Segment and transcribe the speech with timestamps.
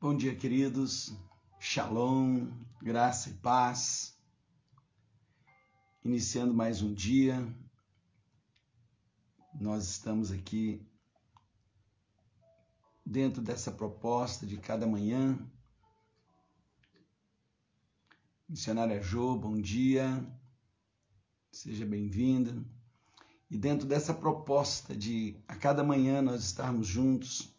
[0.00, 1.12] Bom dia, queridos.
[1.58, 4.16] Shalom, graça e paz.
[6.04, 7.44] Iniciando mais um dia,
[9.60, 10.80] nós estamos aqui
[13.04, 15.36] dentro dessa proposta de cada manhã.
[18.48, 20.24] Missionária Jo, bom dia.
[21.50, 22.64] Seja bem-vinda.
[23.50, 27.52] E dentro dessa proposta de a cada manhã nós estarmos juntos,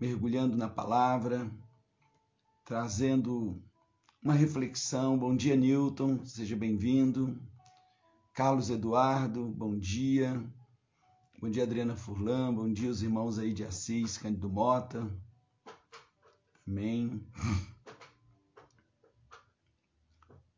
[0.00, 1.50] mergulhando na palavra,
[2.64, 3.62] trazendo
[4.22, 5.18] uma reflexão.
[5.18, 7.38] Bom dia, Newton, seja bem-vindo.
[8.32, 10.42] Carlos Eduardo, bom dia.
[11.38, 12.54] Bom dia, Adriana Furlan.
[12.54, 15.06] Bom dia, os irmãos aí de Assis, Cândido Mota.
[16.66, 17.22] Amém.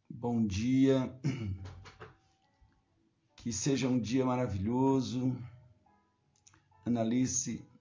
[0.09, 1.13] Bom dia.
[3.35, 5.37] Que seja um dia maravilhoso.
[6.85, 7.72] Analice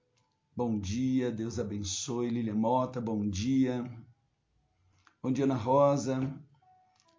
[0.63, 2.29] Bom dia, Deus abençoe.
[2.29, 3.83] Lília Mota, bom dia.
[5.19, 6.31] Bom dia, Ana Rosa.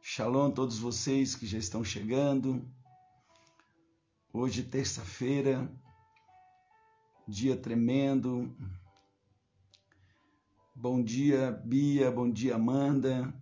[0.00, 2.64] Shalom a todos vocês que já estão chegando.
[4.32, 5.68] Hoje, terça-feira,
[7.26, 8.56] dia tremendo.
[10.72, 12.12] Bom dia, Bia.
[12.12, 13.34] Bom dia, Amanda.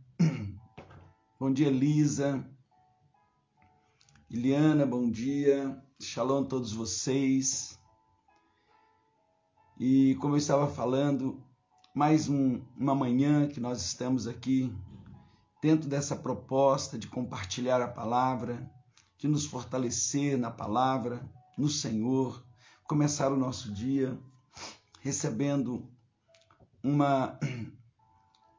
[1.39, 2.43] Bom dia, Lisa.
[4.31, 5.79] Iliana, bom dia.
[6.01, 7.79] Shalom a todos vocês.
[9.83, 11.43] E como eu estava falando,
[11.95, 14.71] mais um, uma manhã que nós estamos aqui
[15.63, 18.71] dentro dessa proposta de compartilhar a palavra,
[19.17, 22.45] de nos fortalecer na palavra, no Senhor,
[22.85, 24.21] começar o nosso dia
[25.01, 25.91] recebendo
[26.85, 27.41] uma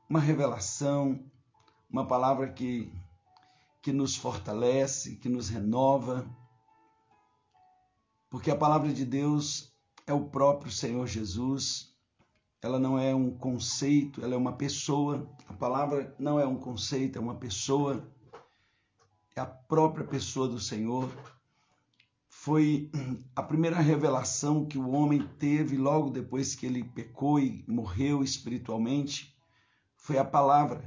[0.10, 1.24] uma revelação,
[1.88, 2.92] uma palavra que
[3.80, 6.26] que nos fortalece, que nos renova,
[8.28, 9.71] porque a palavra de Deus
[10.06, 11.92] é o próprio Senhor Jesus.
[12.62, 15.28] Ela não é um conceito, ela é uma pessoa.
[15.48, 18.08] A palavra não é um conceito, é uma pessoa.
[19.36, 21.10] É a própria pessoa do Senhor.
[22.28, 22.90] Foi
[23.36, 29.36] a primeira revelação que o homem teve logo depois que ele pecou e morreu espiritualmente.
[29.96, 30.84] Foi a palavra.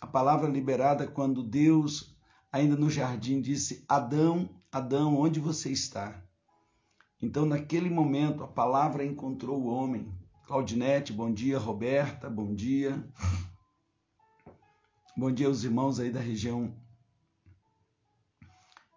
[0.00, 2.16] A palavra liberada quando Deus,
[2.50, 6.23] ainda no jardim, disse: Adão, Adão, onde você está?
[7.20, 10.12] Então, naquele momento, a palavra encontrou o homem.
[10.46, 11.58] Claudinete, bom dia.
[11.58, 13.02] Roberta, bom dia.
[15.16, 16.74] Bom dia aos irmãos aí da região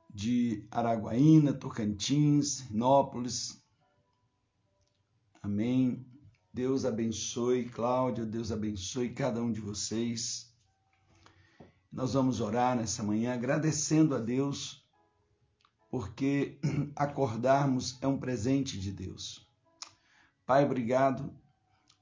[0.09, 3.61] de Araguaína, Tocantins, Nópolis.
[5.43, 6.03] Amém.
[6.51, 10.51] Deus abençoe, Cláudia, Deus abençoe cada um de vocês.
[11.91, 14.86] Nós vamos orar nessa manhã agradecendo a Deus
[15.89, 16.59] porque
[16.95, 19.47] acordarmos é um presente de Deus.
[20.45, 21.33] Pai, obrigado.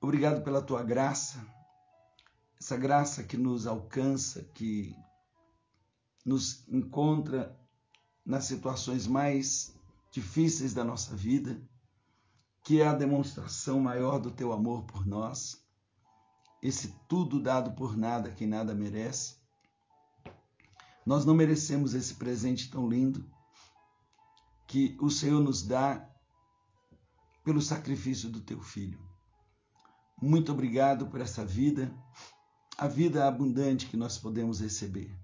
[0.01, 1.43] Obrigado pela tua graça,
[2.59, 4.95] essa graça que nos alcança, que
[6.23, 7.59] nos encontra
[8.23, 9.75] nas situações mais
[10.11, 11.59] difíceis da nossa vida,
[12.63, 15.63] que é a demonstração maior do teu amor por nós,
[16.61, 19.37] esse tudo dado por nada, quem nada merece.
[21.05, 23.27] Nós não merecemos esse presente tão lindo,
[24.67, 26.09] que o Senhor nos dá
[27.43, 28.99] pelo sacrifício do teu filho.
[30.21, 31.93] Muito obrigado por essa vida,
[32.77, 35.15] a vida abundante que nós podemos receber.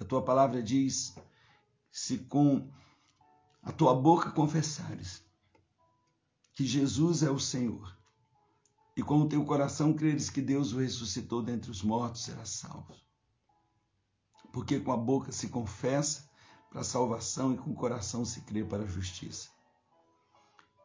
[0.00, 1.14] A tua palavra diz:
[1.90, 2.70] se com
[3.62, 5.24] a tua boca confessares
[6.52, 7.96] que Jesus é o Senhor,
[8.96, 12.94] e com o teu coração creres que Deus o ressuscitou dentre os mortos, serás salvo.
[14.52, 16.27] Porque com a boca se confessa
[16.70, 19.48] para a salvação e com o coração se crê para a justiça.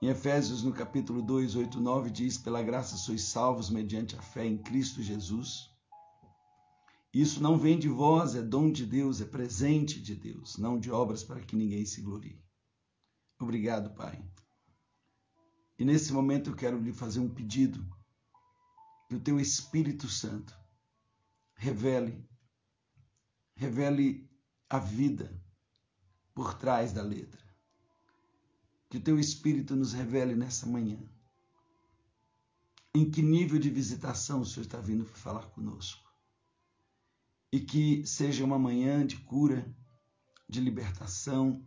[0.02, 4.46] Em Efésios, no capítulo 2, 8, 9, diz: Pela graça sois salvos mediante a fé
[4.46, 5.70] em Cristo Jesus.
[7.14, 10.92] Isso não vem de vós, é dom de Deus, é presente de Deus, não de
[10.92, 12.44] obras para que ninguém se glorie.
[13.40, 14.22] Obrigado, Pai.
[15.78, 17.86] E nesse momento eu quero lhe fazer um pedido
[19.08, 20.58] que o teu Espírito Santo
[21.56, 22.28] revele,
[23.56, 24.30] revele
[24.70, 25.40] a vida,
[26.34, 27.42] por trás da letra.
[28.90, 31.00] Que o teu Espírito nos revele nessa manhã.
[32.94, 36.04] Em que nível de visitação o Senhor está vindo para falar conosco.
[37.52, 39.66] E que seja uma manhã de cura,
[40.48, 41.66] de libertação,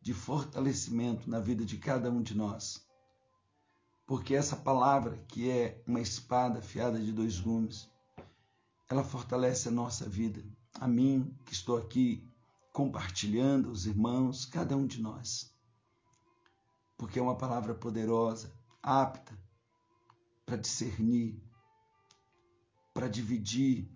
[0.00, 2.86] de fortalecimento na vida de cada um de nós.
[4.06, 7.88] Porque essa palavra, que é uma espada afiada de dois gumes,
[8.88, 10.44] ela fortalece a nossa vida.
[10.74, 12.29] A mim, que estou aqui
[12.72, 15.54] compartilhando os irmãos, cada um de nós.
[16.96, 18.52] Porque é uma palavra poderosa,
[18.82, 19.36] apta
[20.44, 21.40] para discernir
[22.92, 23.88] para dividir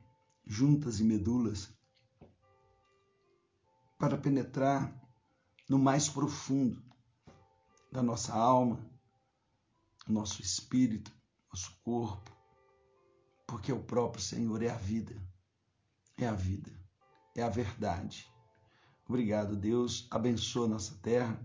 [0.47, 1.69] juntas e medulas,
[3.99, 4.93] para penetrar
[5.69, 6.83] no mais profundo
[7.91, 8.85] da nossa alma,
[10.07, 11.13] nosso espírito,
[11.51, 12.31] nosso corpo,
[13.47, 15.17] porque o próprio Senhor é a vida,
[16.17, 16.73] é a vida,
[17.35, 18.31] é a verdade.
[19.07, 20.07] Obrigado, Deus.
[20.11, 21.39] Abençoa nossa terra,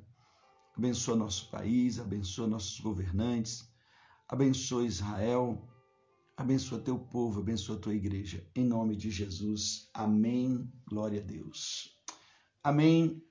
[0.77, 3.69] abençoa nosso país, abençoa nossos governantes,
[4.29, 5.67] abençoa Israel,
[6.37, 8.47] abençoa teu povo, abençoa tua igreja.
[8.55, 9.89] Em nome de Jesus.
[9.93, 10.71] Amém.
[10.87, 11.99] Glória a Deus.
[12.63, 13.21] Amém.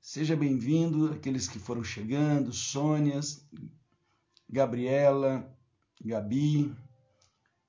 [0.00, 3.46] Seja bem-vindo aqueles que foram chegando, Sônias,
[4.48, 5.54] Gabriela,
[6.02, 6.74] Gabi.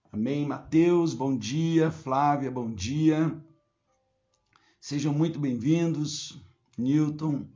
[0.09, 0.47] Amém.
[0.47, 1.91] Mateus, bom dia.
[1.91, 3.37] Flávia, bom dia.
[4.83, 6.41] Sejam muito bem-vindos.
[6.75, 7.47] Newton,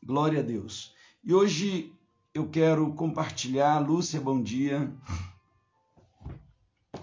[0.00, 0.94] glória a Deus.
[1.24, 1.92] E hoje
[2.32, 4.96] eu quero compartilhar, Lúcia, bom dia.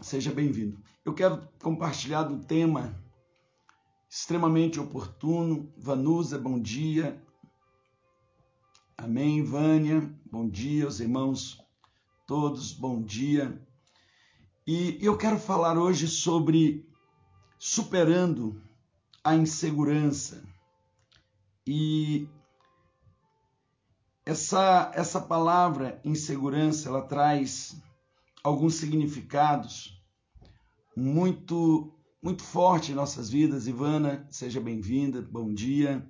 [0.01, 0.81] Seja bem-vindo.
[1.03, 2.97] Eu quero compartilhar do tema
[4.09, 5.69] extremamente oportuno.
[5.75, 7.21] Vanusa, bom dia.
[8.97, 11.61] Amém, Vânia, bom dia, os irmãos
[12.25, 13.61] todos, bom dia.
[14.65, 16.89] E eu quero falar hoje sobre
[17.59, 18.70] superando
[19.23, 20.43] a insegurança.
[21.65, 22.27] E
[24.25, 27.79] essa essa palavra insegurança, ela traz
[28.43, 30.01] alguns significados
[30.95, 33.67] muito muito forte em nossas vidas.
[33.67, 36.07] Ivana, seja bem-vinda, bom dia.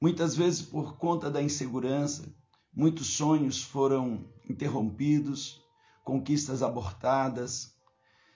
[0.00, 2.32] Muitas vezes, por conta da insegurança,
[2.72, 5.60] muitos sonhos foram interrompidos,
[6.04, 7.74] conquistas abortadas,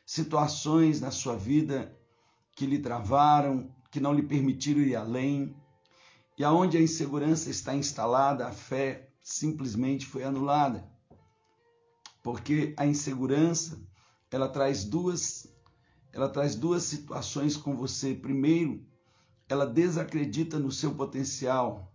[0.05, 1.97] situações na sua vida
[2.55, 5.57] que lhe travaram, que não lhe permitiram ir além.
[6.39, 10.89] E aonde a insegurança está instalada, a fé simplesmente foi anulada.
[12.23, 13.81] Porque a insegurança,
[14.31, 15.53] ela traz duas
[16.15, 18.15] ela traz duas situações com você.
[18.15, 18.87] Primeiro,
[19.49, 21.93] ela desacredita no seu potencial.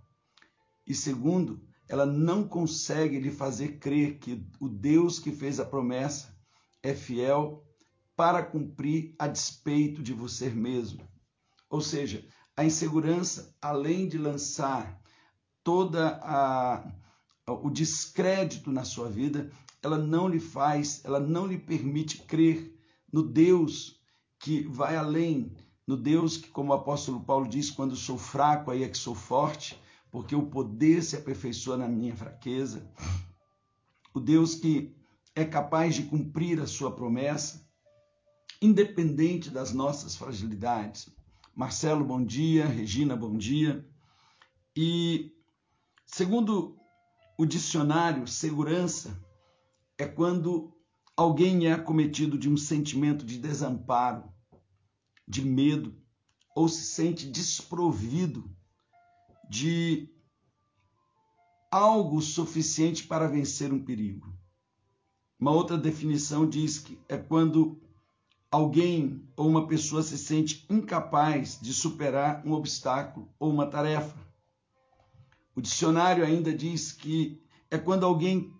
[0.86, 6.38] E segundo, ela não consegue lhe fazer crer que o Deus que fez a promessa
[6.84, 7.66] é fiel
[8.20, 11.08] para cumprir a despeito de você mesmo.
[11.70, 15.02] Ou seja, a insegurança, além de lançar
[15.64, 16.86] toda a
[17.48, 19.50] o descrédito na sua vida,
[19.82, 22.78] ela não lhe faz, ela não lhe permite crer
[23.12, 24.02] no Deus
[24.38, 25.56] que vai além,
[25.88, 29.16] no Deus que, como o apóstolo Paulo diz, quando sou fraco, aí é que sou
[29.16, 29.82] forte,
[30.12, 32.86] porque o poder se aperfeiçoa na minha fraqueza.
[34.14, 34.94] O Deus que
[35.34, 37.69] é capaz de cumprir a sua promessa,
[38.62, 41.10] independente das nossas fragilidades.
[41.56, 42.66] Marcelo, bom dia.
[42.66, 43.88] Regina, bom dia.
[44.76, 45.34] E,
[46.06, 46.78] segundo
[47.38, 49.18] o dicionário, segurança
[49.98, 50.74] é quando
[51.16, 54.32] alguém é acometido de um sentimento de desamparo,
[55.28, 55.98] de medo,
[56.56, 58.50] ou se sente desprovido
[59.50, 60.10] de
[61.72, 64.34] algo suficiente para vencer um perigo.
[65.40, 67.82] Uma outra definição diz que é quando
[68.52, 74.18] alguém ou uma pessoa se sente incapaz de superar um obstáculo ou uma tarefa.
[75.56, 78.54] O dicionário ainda diz que é quando alguém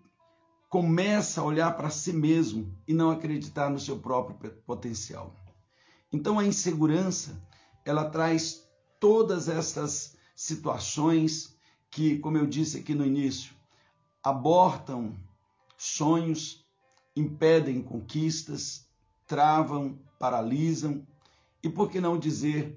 [0.68, 5.34] começa a olhar para si mesmo e não acreditar no seu próprio potencial.
[6.12, 7.42] Então a insegurança,
[7.84, 8.68] ela traz
[9.00, 11.56] todas essas situações
[11.90, 13.52] que, como eu disse aqui no início,
[14.22, 15.16] abortam
[15.76, 16.64] sonhos,
[17.16, 18.86] impedem conquistas,
[19.30, 21.06] travam, paralisam
[21.62, 22.76] e, por que não dizer,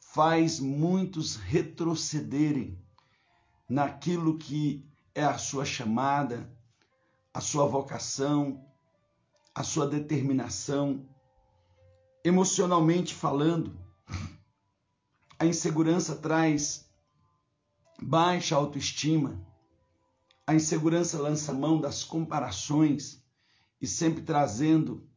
[0.00, 2.76] faz muitos retrocederem
[3.68, 6.52] naquilo que é a sua chamada,
[7.32, 8.66] a sua vocação,
[9.54, 11.06] a sua determinação.
[12.24, 13.78] Emocionalmente falando,
[15.38, 16.84] a insegurança traz
[18.02, 19.40] baixa autoestima.
[20.44, 23.22] A insegurança lança mão das comparações
[23.80, 25.08] e sempre trazendo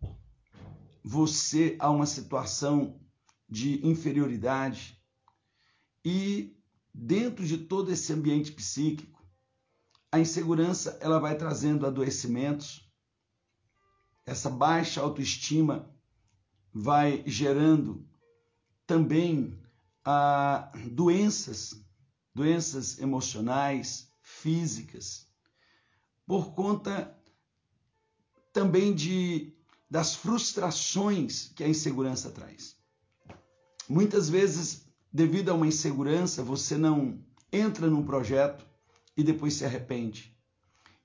[1.08, 3.00] você a uma situação
[3.48, 5.00] de inferioridade.
[6.04, 6.58] E
[6.92, 9.24] dentro de todo esse ambiente psíquico,
[10.12, 12.92] a insegurança ela vai trazendo adoecimentos,
[14.26, 15.94] essa baixa autoestima
[16.74, 18.04] vai gerando
[18.88, 19.62] também
[20.04, 21.86] ah, doenças,
[22.34, 25.30] doenças emocionais, físicas,
[26.26, 27.16] por conta
[28.52, 29.55] também de
[29.90, 32.76] das frustrações que a insegurança traz.
[33.88, 38.66] Muitas vezes, devido a uma insegurança, você não entra num projeto,
[39.18, 40.36] e depois se arrepende.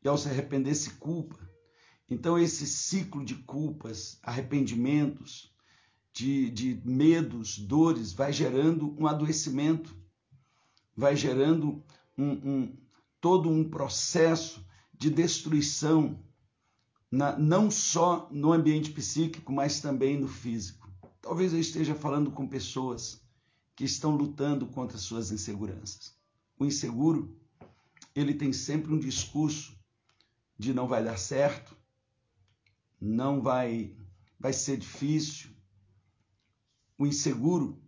[0.03, 1.39] E ao se arrepender, se culpa.
[2.09, 5.55] Então, esse ciclo de culpas, arrependimentos,
[6.13, 9.97] de, de medos, dores, vai gerando um adoecimento,
[10.97, 11.85] vai gerando
[12.19, 12.79] um, um,
[13.21, 16.21] todo um processo de destruição,
[17.11, 20.89] na, não só no ambiente psíquico, mas também no físico.
[21.21, 23.21] Talvez eu esteja falando com pessoas
[23.75, 26.15] que estão lutando contra suas inseguranças.
[26.59, 27.37] O inseguro,
[28.15, 29.77] ele tem sempre um discurso
[30.59, 31.77] de não vai dar certo,
[33.01, 33.97] não vai
[34.39, 35.51] vai ser difícil.
[36.97, 37.83] O inseguro,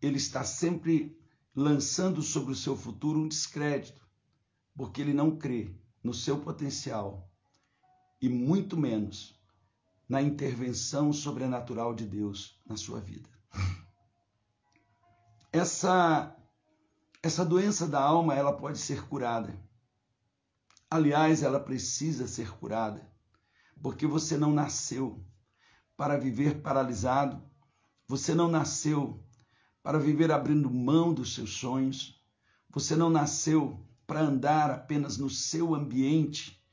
[0.00, 1.18] ele está sempre
[1.54, 4.06] lançando sobre o seu futuro um descrédito,
[4.76, 7.28] porque ele não crê no seu potencial
[8.20, 9.38] e muito menos
[10.08, 13.28] na intervenção sobrenatural de Deus na sua vida.
[15.52, 16.36] Essa
[17.22, 19.52] essa doença da alma, ela pode ser curada.
[20.88, 23.10] Aliás, ela precisa ser curada,
[23.82, 25.24] porque você não nasceu
[25.96, 27.42] para viver paralisado,
[28.06, 29.20] você não nasceu
[29.82, 32.22] para viver abrindo mão dos seus sonhos,
[32.70, 36.64] você não nasceu para andar apenas no seu ambiente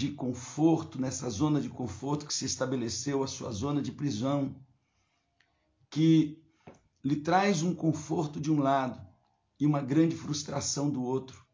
[0.00, 4.56] de conforto, nessa zona de conforto que se estabeleceu, a sua zona de prisão,
[5.90, 6.42] que
[7.04, 8.98] lhe traz um conforto de um lado
[9.58, 11.44] e uma grande frustração do outro.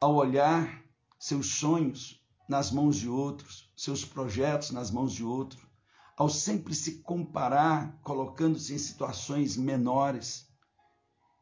[0.00, 0.84] Ao olhar
[1.18, 5.68] seus sonhos nas mãos de outros, seus projetos nas mãos de outro,
[6.16, 10.48] ao sempre se comparar, colocando-se em situações menores,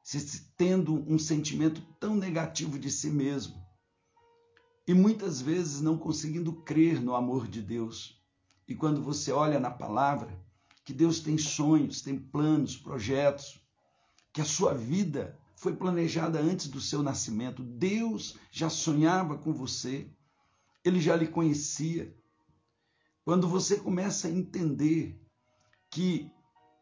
[0.03, 3.62] se tendo um sentimento tão negativo de si mesmo
[4.87, 8.21] e muitas vezes não conseguindo crer no amor de Deus.
[8.67, 10.41] E quando você olha na palavra
[10.85, 13.61] que Deus tem sonhos, tem planos, projetos,
[14.33, 17.63] que a sua vida foi planejada antes do seu nascimento.
[17.63, 20.11] Deus já sonhava com você,
[20.85, 22.13] ele já lhe conhecia.
[23.25, 25.21] Quando você começa a entender
[25.89, 26.29] que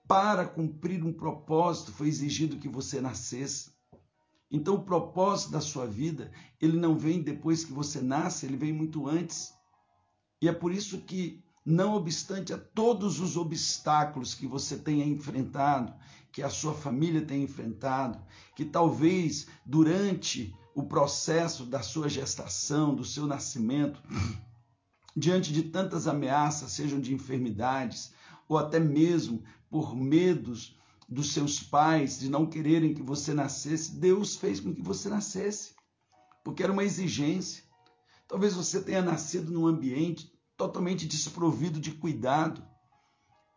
[0.08, 3.70] para cumprir um propósito foi exigido que você nascesse.
[4.50, 8.72] Então o propósito da sua vida, ele não vem depois que você nasce, ele vem
[8.72, 9.52] muito antes.
[10.42, 15.94] E é por isso que não obstante a todos os obstáculos que você tenha enfrentado,
[16.32, 18.20] que a sua família tenha enfrentado,
[18.56, 24.02] que talvez durante o processo da sua gestação, do seu nascimento,
[25.16, 28.12] diante de tantas ameaças, sejam de enfermidades
[28.48, 30.76] ou até mesmo por medos
[31.10, 35.74] dos seus pais de não quererem que você nascesse, Deus fez com que você nascesse,
[36.44, 37.64] porque era uma exigência.
[38.28, 42.62] Talvez você tenha nascido num ambiente totalmente desprovido de cuidado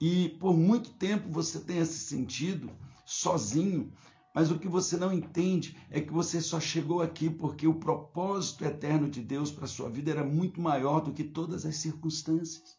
[0.01, 2.71] e por muito tempo você tenha se sentido
[3.05, 3.93] sozinho,
[4.33, 8.65] mas o que você não entende é que você só chegou aqui porque o propósito
[8.65, 12.77] eterno de Deus para sua vida era muito maior do que todas as circunstâncias.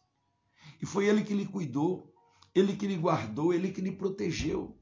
[0.81, 2.13] E foi Ele que lhe cuidou,
[2.55, 4.79] Ele que lhe guardou, Ele que lhe protegeu.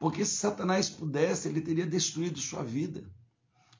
[0.00, 3.08] Porque se Satanás pudesse, ele teria destruído sua vida.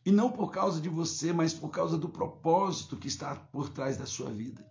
[0.06, 3.96] E não por causa de você, mas por causa do propósito que está por trás
[3.96, 4.64] da sua vida.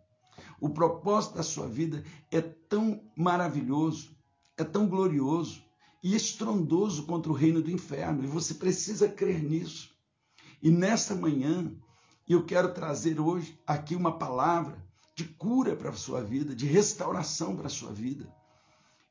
[0.61, 4.15] O propósito da sua vida é tão maravilhoso,
[4.57, 5.61] é tão glorioso
[6.01, 8.23] e estrondoso contra o reino do inferno.
[8.23, 9.89] E você precisa crer nisso.
[10.61, 11.75] E nesta manhã,
[12.29, 14.81] eu quero trazer hoje aqui uma palavra
[15.21, 18.27] de cura para a sua vida, de restauração para a sua vida.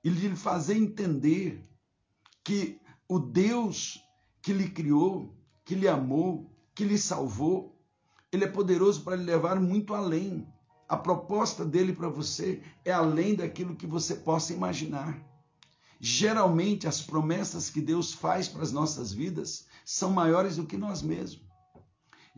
[0.02, 1.64] E lhe fazer entender
[2.42, 4.02] que o Deus
[4.42, 7.78] que lhe criou, que lhe amou, que lhe salvou,
[8.32, 10.48] ele é poderoso para lhe levar muito além.
[10.88, 15.20] A proposta dele para você é além daquilo que você possa imaginar.
[16.00, 21.02] Geralmente, as promessas que Deus faz para as nossas vidas são maiores do que nós
[21.02, 21.49] mesmos.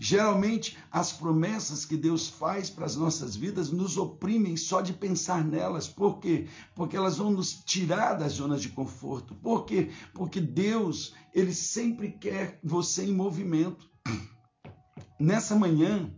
[0.05, 5.45] Geralmente, as promessas que Deus faz para as nossas vidas nos oprimem só de pensar
[5.45, 5.87] nelas.
[5.87, 6.49] Por quê?
[6.75, 9.33] Porque elas vão nos tirar das zonas de conforto.
[9.37, 9.93] Por quê?
[10.13, 13.89] Porque Deus, ele sempre quer você em movimento.
[15.21, 16.13] Nessa manhã,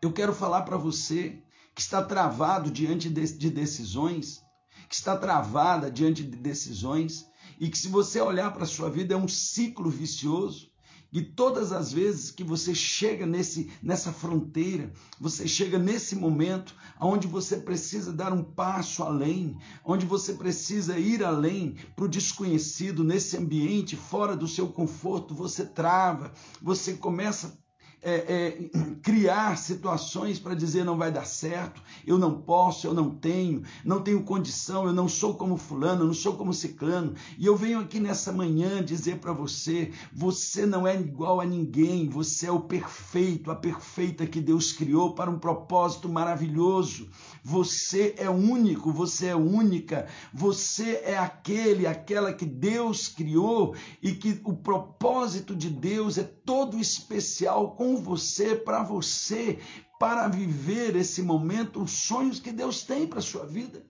[0.00, 1.42] eu quero falar para você
[1.74, 4.40] que está travado diante de decisões,
[4.88, 7.26] que está travada diante de decisões,
[7.60, 10.72] e que se você olhar para a sua vida é um ciclo vicioso
[11.12, 17.26] e todas as vezes que você chega nesse, nessa fronteira, você chega nesse momento onde
[17.26, 23.36] você precisa dar um passo além, onde você precisa ir além para o desconhecido, nesse
[23.36, 27.58] ambiente fora do seu conforto, você trava, você começa
[28.02, 28.70] é, é,
[29.02, 34.00] criar situações para dizer não vai dar certo, eu não posso, eu não tenho, não
[34.00, 37.14] tenho condição, eu não sou como fulano, eu não sou como ciclano.
[37.36, 42.08] E eu venho aqui nessa manhã dizer para você, você não é igual a ninguém,
[42.08, 47.08] você é o perfeito, a perfeita que Deus criou para um propósito maravilhoso.
[47.42, 54.40] Você é único, você é única, você é aquele, aquela que Deus criou e que
[54.44, 59.58] o propósito de Deus é todo especial com você, para você,
[59.98, 63.84] para viver esse momento, os sonhos que Deus tem para a sua vida.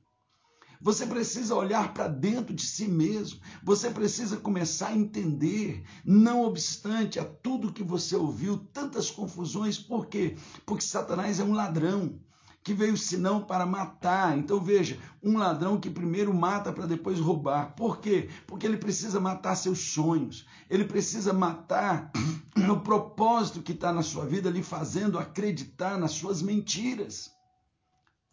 [0.81, 3.40] Você precisa olhar para dentro de si mesmo.
[3.64, 10.07] Você precisa começar a entender, não obstante a tudo que você ouviu, tantas confusões, por
[10.07, 10.37] quê?
[10.64, 12.21] Porque Satanás é um ladrão
[12.68, 14.37] que veio senão para matar.
[14.37, 17.75] Então veja, um ladrão que primeiro mata para depois roubar.
[17.75, 18.28] Por quê?
[18.46, 20.46] Porque ele precisa matar seus sonhos.
[20.68, 22.12] Ele precisa matar
[22.70, 27.30] o propósito que está na sua vida, lhe fazendo acreditar nas suas mentiras.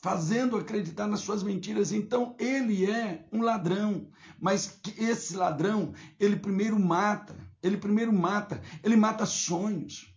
[0.03, 1.93] Fazendo acreditar nas suas mentiras.
[1.93, 4.09] Então ele é um ladrão.
[4.37, 7.37] Mas esse ladrão, ele primeiro mata.
[7.63, 8.61] Ele primeiro mata.
[8.83, 10.13] Ele mata sonhos.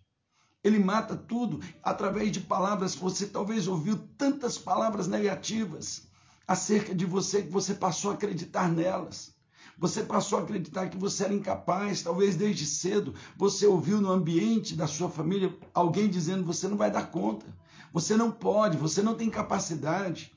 [0.62, 6.09] Ele mata tudo através de palavras você talvez ouviu tantas palavras negativas
[6.47, 9.37] acerca de você que você passou a acreditar nelas.
[9.79, 14.75] Você passou a acreditar que você era incapaz, talvez desde cedo você ouviu no ambiente
[14.75, 17.47] da sua família alguém dizendo você não vai dar conta,
[17.93, 20.33] você não pode, você não tem capacidade.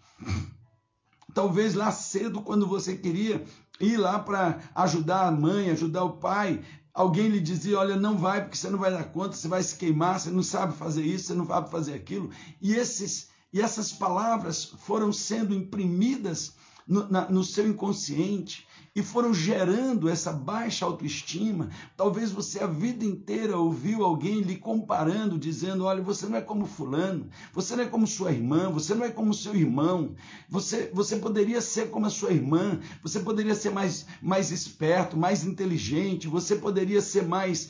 [1.33, 3.43] Talvez lá cedo, quando você queria
[3.79, 8.41] ir lá para ajudar a mãe, ajudar o pai, Alguém lhe dizia: Olha, não vai,
[8.41, 11.27] porque você não vai dar conta, você vai se queimar, você não sabe fazer isso,
[11.27, 12.29] você não sabe fazer aquilo.
[12.61, 16.55] E, esses, e essas palavras foram sendo imprimidas
[16.87, 21.69] no, na, no seu inconsciente e foram gerando essa baixa autoestima.
[21.95, 26.65] Talvez você a vida inteira ouviu alguém lhe comparando, dizendo: olha, você não é como
[26.65, 30.13] fulano, você não é como sua irmã, você não é como seu irmão,
[30.49, 35.45] você, você poderia ser como a sua irmã, você poderia ser mais, mais esperto, mais
[35.45, 37.69] inteligente, você poderia ser mais.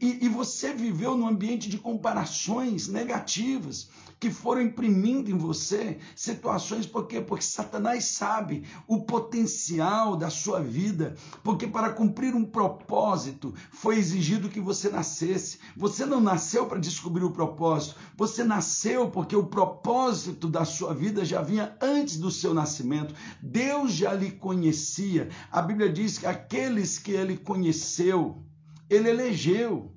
[0.00, 3.88] E, e você viveu num ambiente de comparações negativas
[4.20, 7.22] que foram imprimindo em você situações, por quê?
[7.22, 14.50] Porque Satanás sabe o potencial da sua vida, porque para cumprir um propósito foi exigido
[14.50, 15.58] que você nascesse.
[15.74, 21.24] Você não nasceu para descobrir o propósito, você nasceu porque o propósito da sua vida
[21.24, 23.14] já vinha antes do seu nascimento.
[23.40, 25.30] Deus já lhe conhecia.
[25.50, 28.44] A Bíblia diz que aqueles que ele conheceu,
[28.90, 29.94] ele elegeu.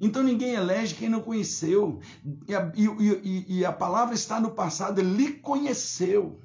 [0.00, 2.00] Então ninguém elege quem não conheceu.
[2.48, 6.40] E a, e, e, e a palavra está no passado, ele conheceu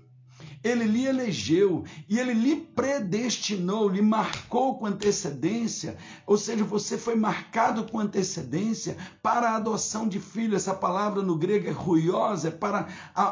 [0.63, 7.15] ele lhe elegeu e ele lhe predestinou, lhe marcou com antecedência, ou seja, você foi
[7.15, 10.55] marcado com antecedência para a adoção de filho.
[10.55, 12.87] Essa palavra no grego é ruiosa, é para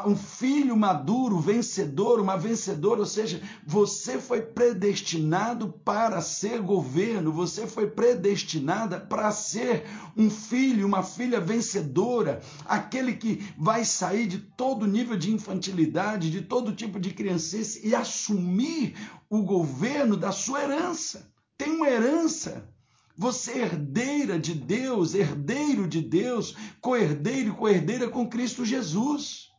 [0.06, 7.66] um filho maduro, vencedor, uma vencedora, ou seja, você foi predestinado para ser governo, você
[7.66, 9.84] foi predestinada para ser
[10.16, 16.40] um filho, uma filha vencedora, aquele que vai sair de todo nível de infantilidade, de
[16.42, 18.94] todo tipo de criancice e assumir
[19.28, 21.30] o governo da sua herança.
[21.58, 22.66] Tem uma herança.
[23.14, 29.50] Você é herdeira de Deus, herdeiro de Deus, co-herdeiro e co-herdeira com Cristo Jesus.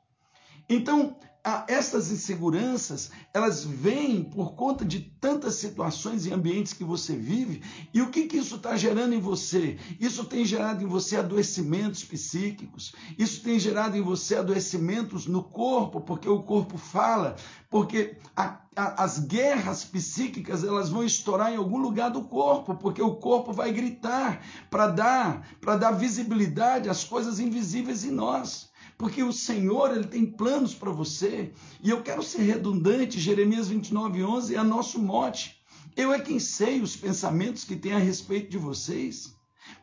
[0.67, 1.15] Então,
[1.67, 7.63] essas inseguranças, elas vêm por conta de tantas situações e ambientes que você vive.
[7.91, 9.77] E o que, que isso está gerando em você?
[9.99, 16.01] Isso tem gerado em você adoecimentos psíquicos, isso tem gerado em você adoecimentos no corpo,
[16.01, 17.35] porque o corpo fala,
[17.71, 23.01] porque a, a, as guerras psíquicas elas vão estourar em algum lugar do corpo, porque
[23.01, 28.70] o corpo vai gritar para dar, para dar visibilidade às coisas invisíveis em nós
[29.01, 31.51] porque o Senhor ele tem planos para você.
[31.81, 35.59] E eu quero ser redundante, Jeremias 29, 11 é nosso mote.
[35.97, 39.35] Eu é quem sei os pensamentos que tem a respeito de vocês.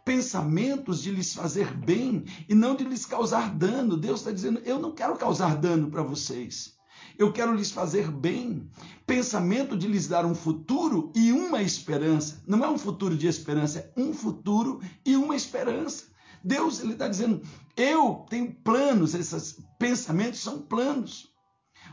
[0.05, 3.97] Pensamentos de lhes fazer bem e não de lhes causar dano.
[3.97, 6.75] Deus está dizendo: eu não quero causar dano para vocês.
[7.19, 8.71] Eu quero lhes fazer bem.
[9.05, 12.41] Pensamento de lhes dar um futuro e uma esperança.
[12.47, 16.05] Não é um futuro de esperança, é um futuro e uma esperança.
[16.43, 17.43] Deus ele está dizendo:
[17.77, 21.29] eu tenho planos, esses pensamentos são planos.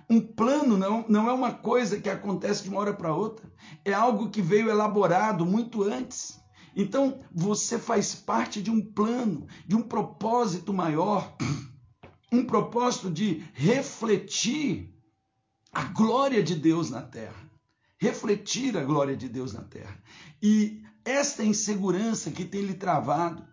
[0.09, 3.51] Um plano não, não é uma coisa que acontece de uma hora para outra,
[3.83, 6.39] é algo que veio elaborado muito antes.
[6.75, 11.35] Então você faz parte de um plano, de um propósito maior,
[12.31, 14.93] um propósito de refletir
[15.71, 17.45] a glória de Deus na terra.
[17.97, 19.97] Refletir a glória de Deus na terra.
[20.41, 23.45] E esta insegurança que tem lhe travado,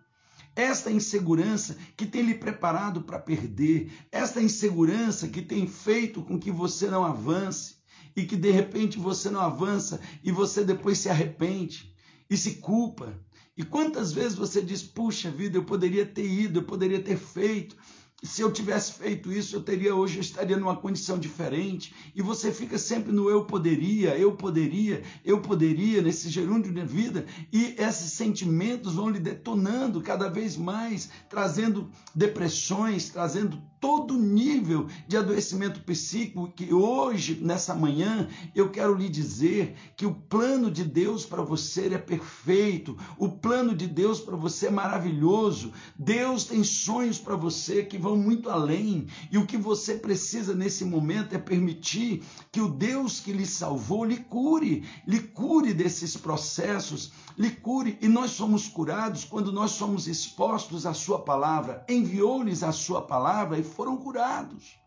[0.55, 6.51] esta insegurança que tem lhe preparado para perder, esta insegurança que tem feito com que
[6.51, 7.75] você não avance
[8.15, 11.93] e que de repente você não avança e você depois se arrepende
[12.29, 13.19] e se culpa.
[13.55, 17.75] E quantas vezes você diz: puxa vida, eu poderia ter ido, eu poderia ter feito,
[18.23, 21.93] se eu tivesse feito isso, eu teria hoje eu estaria numa condição diferente.
[22.15, 27.25] E você fica sempre no eu poderia, eu poderia, eu poderia nesse gerúndio de vida,
[27.51, 35.17] e esses sentimentos vão lhe detonando cada vez mais, trazendo depressões, trazendo todo nível de
[35.17, 41.25] adoecimento psíquico que hoje, nessa manhã, eu quero lhe dizer que o plano de Deus
[41.25, 45.73] para você é perfeito, o plano de Deus para você é maravilhoso.
[45.99, 50.85] Deus tem sonhos para você que vão muito além, e o que você precisa nesse
[50.85, 57.11] momento é permitir que o Deus que lhe salvou lhe cure, lhe cure desses processos,
[57.37, 61.85] lhe cure, e nós somos curados quando nós somos expostos à sua palavra.
[61.89, 64.79] Enviou-lhes a sua palavra e foram curados.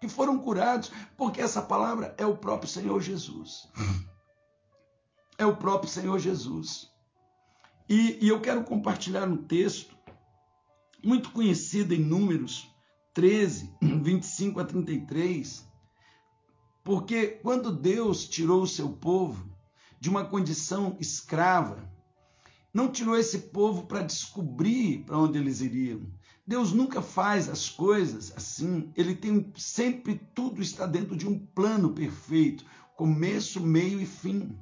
[0.00, 3.68] Que foram curados, porque essa palavra é o próprio Senhor Jesus.
[5.36, 6.90] É o próprio Senhor Jesus.
[7.88, 9.96] E, e eu quero compartilhar um texto
[11.02, 12.68] muito conhecido em Números
[13.14, 15.66] 13, 25 a 33,
[16.84, 19.48] porque quando Deus tirou o seu povo
[20.00, 21.90] de uma condição escrava,
[22.72, 26.02] não tirou esse povo para descobrir para onde eles iriam,
[26.48, 28.90] Deus nunca faz as coisas assim.
[28.96, 32.64] Ele tem sempre tudo está dentro de um plano perfeito,
[32.96, 34.58] começo, meio e fim.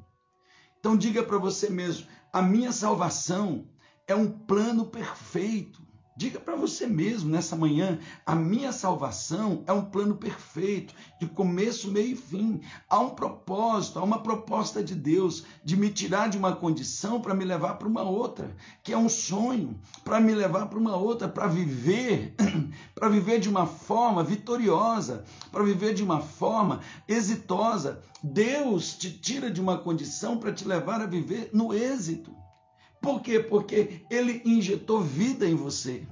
[0.80, 3.68] Então diga para você mesmo: a minha salvação
[4.04, 5.85] é um plano perfeito.
[6.16, 11.90] Diga para você mesmo nessa manhã: a minha salvação é um plano perfeito, de começo,
[11.92, 12.62] meio e fim.
[12.88, 17.34] Há um propósito, há uma proposta de Deus de me tirar de uma condição para
[17.34, 21.28] me levar para uma outra, que é um sonho, para me levar para uma outra,
[21.28, 22.34] para viver,
[22.94, 28.00] para viver de uma forma vitoriosa, para viver de uma forma exitosa.
[28.22, 32.45] Deus te tira de uma condição para te levar a viver no êxito.
[33.06, 33.38] Por quê?
[33.38, 36.02] Porque ele injetou vida em você.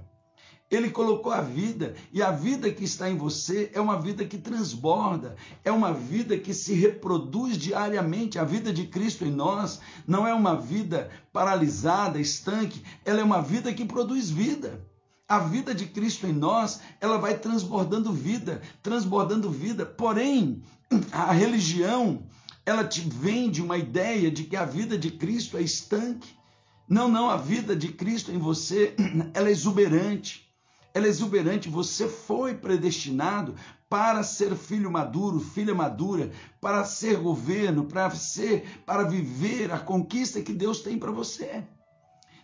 [0.70, 4.38] Ele colocou a vida, e a vida que está em você é uma vida que
[4.38, 8.38] transborda, é uma vida que se reproduz diariamente.
[8.38, 13.42] A vida de Cristo em nós não é uma vida paralisada, estanque, ela é uma
[13.42, 14.80] vida que produz vida.
[15.28, 19.85] A vida de Cristo em nós, ela vai transbordando vida, transbordando vida.
[19.85, 20.62] Porém,
[21.11, 22.22] a religião,
[22.64, 26.43] ela te vende uma ideia de que a vida de Cristo é estanque.
[26.87, 28.94] Não, não, a vida de Cristo em você,
[29.33, 30.44] ela é exuberante.
[30.92, 33.55] Ela é exuberante, você foi predestinado
[33.88, 40.42] para ser filho maduro, filha madura, para ser governo, para ser, para viver a conquista
[40.42, 41.64] que Deus tem para você.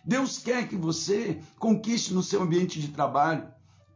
[0.03, 3.47] Deus quer que você conquiste no seu ambiente de trabalho.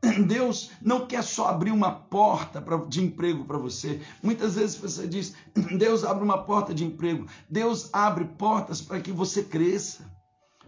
[0.27, 3.99] Deus não quer só abrir uma porta de emprego para você.
[4.21, 5.33] Muitas vezes você diz:
[5.77, 7.25] Deus abre uma porta de emprego.
[7.49, 10.14] Deus abre portas para que você cresça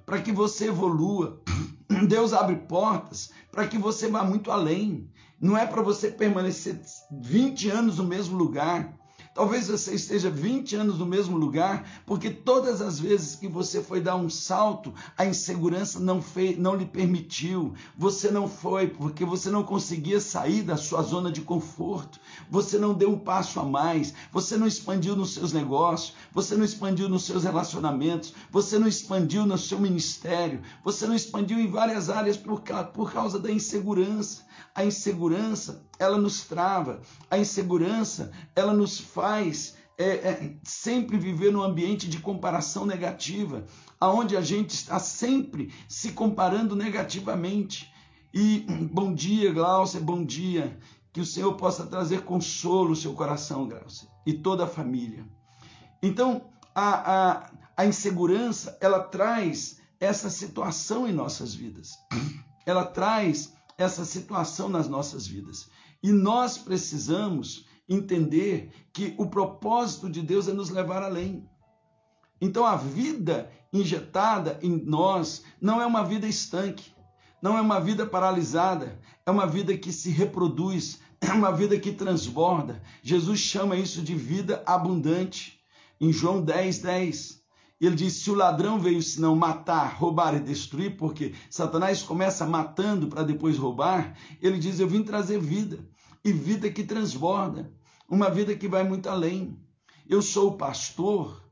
[0.08, 1.44] para que você evolua.
[2.08, 5.12] Deus abre portas para que você vá muito além.
[5.40, 8.98] Não é para você permanecer 20 anos no mesmo lugar.
[9.38, 14.02] Talvez você esteja 20 anos no mesmo lugar, porque todas as vezes que você foi
[14.02, 17.76] dar um salto, a insegurança não, fez, não lhe permitiu.
[17.96, 22.20] Você não foi, porque você não conseguia sair da sua zona de conforto.
[22.50, 24.12] Você não deu um passo a mais.
[24.34, 26.16] Você não expandiu nos seus negócios.
[26.34, 28.34] Você não expandiu nos seus relacionamentos.
[28.50, 30.64] Você não expandiu no seu ministério.
[30.84, 34.47] Você não expandiu em várias áreas por, por causa da insegurança.
[34.74, 37.02] A insegurança, ela nos trava.
[37.30, 43.66] A insegurança, ela nos faz é, é, sempre viver num ambiente de comparação negativa,
[44.00, 47.92] aonde a gente está sempre se comparando negativamente.
[48.34, 50.78] E bom dia, Glaucia, bom dia.
[51.12, 55.26] Que o Senhor possa trazer consolo no seu coração, Glaucia, e toda a família.
[56.04, 56.44] Então,
[56.76, 61.94] a, a, a insegurança, ela traz essa situação em nossas vidas.
[62.68, 65.70] Ela traz essa situação nas nossas vidas.
[66.02, 71.48] E nós precisamos entender que o propósito de Deus é nos levar além.
[72.42, 76.92] Então a vida injetada em nós não é uma vida estanque,
[77.42, 81.92] não é uma vida paralisada, é uma vida que se reproduz, é uma vida que
[81.92, 82.82] transborda.
[83.02, 85.58] Jesus chama isso de vida abundante.
[86.00, 87.42] Em João 10, 10,
[87.86, 93.08] ele diz: se o ladrão veio senão matar, roubar e destruir, porque Satanás começa matando
[93.08, 95.88] para depois roubar, ele diz: eu vim trazer vida,
[96.24, 97.72] e vida que transborda,
[98.10, 99.60] uma vida que vai muito além.
[100.10, 101.48] Eu sou o pastor,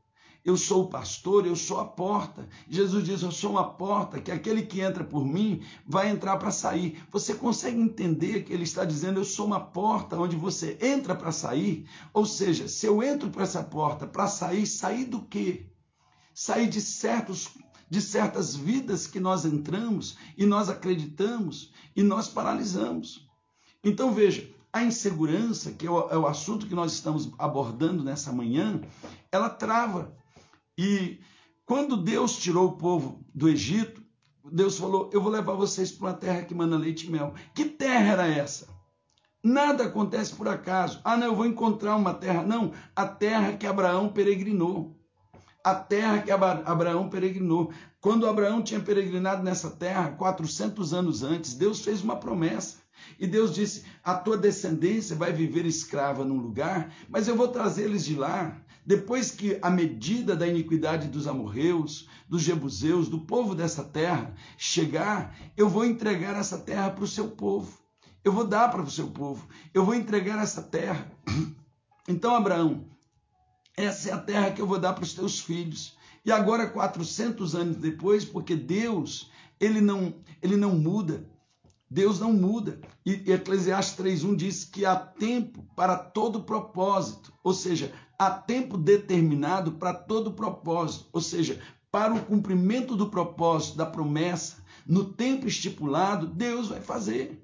[0.46, 2.48] eu sou o pastor, eu sou a porta.
[2.68, 6.52] Jesus diz: Eu sou uma porta, que aquele que entra por mim vai entrar para
[6.52, 7.02] sair.
[7.10, 11.32] Você consegue entender que ele está dizendo: Eu sou uma porta onde você entra para
[11.32, 11.88] sair?
[12.14, 15.66] Ou seja, se eu entro por essa porta para sair, sair do quê?
[16.38, 17.48] Sair de certos
[17.88, 23.26] de certas vidas que nós entramos e nós acreditamos e nós paralisamos.
[23.82, 28.32] Então veja, a insegurança, que é o, é o assunto que nós estamos abordando nessa
[28.32, 28.82] manhã,
[29.32, 30.14] ela trava.
[30.76, 31.20] E
[31.64, 34.02] quando Deus tirou o povo do Egito,
[34.52, 37.32] Deus falou: Eu vou levar vocês para uma terra que manda leite e mel.
[37.54, 38.68] Que terra era essa?
[39.42, 41.00] Nada acontece por acaso.
[41.02, 42.42] Ah, não, eu vou encontrar uma terra.
[42.42, 45.00] Não, a terra que Abraão peregrinou.
[45.66, 47.72] A terra que Abraão peregrinou.
[48.00, 52.76] Quando Abraão tinha peregrinado nessa terra, 400 anos antes, Deus fez uma promessa.
[53.18, 58.04] E Deus disse: A tua descendência vai viver escrava num lugar, mas eu vou trazer-eles
[58.04, 58.56] de lá.
[58.86, 65.36] Depois que a medida da iniquidade dos amorreus, dos jebuseus, do povo dessa terra chegar,
[65.56, 67.76] eu vou entregar essa terra para o seu povo.
[68.22, 69.44] Eu vou dar para o seu povo.
[69.74, 71.10] Eu vou entregar essa terra.
[72.08, 72.84] Então, Abraão,
[73.76, 75.96] essa é a terra que eu vou dar para os teus filhos.
[76.24, 81.28] E agora, 400 anos depois, porque Deus, ele não, ele não muda.
[81.88, 82.80] Deus não muda.
[83.04, 89.72] E Eclesiastes 3:1 diz que há tempo para todo propósito, ou seja, há tempo determinado
[89.72, 91.60] para todo propósito, ou seja,
[91.90, 97.42] para o cumprimento do propósito da promessa, no tempo estipulado, Deus vai fazer.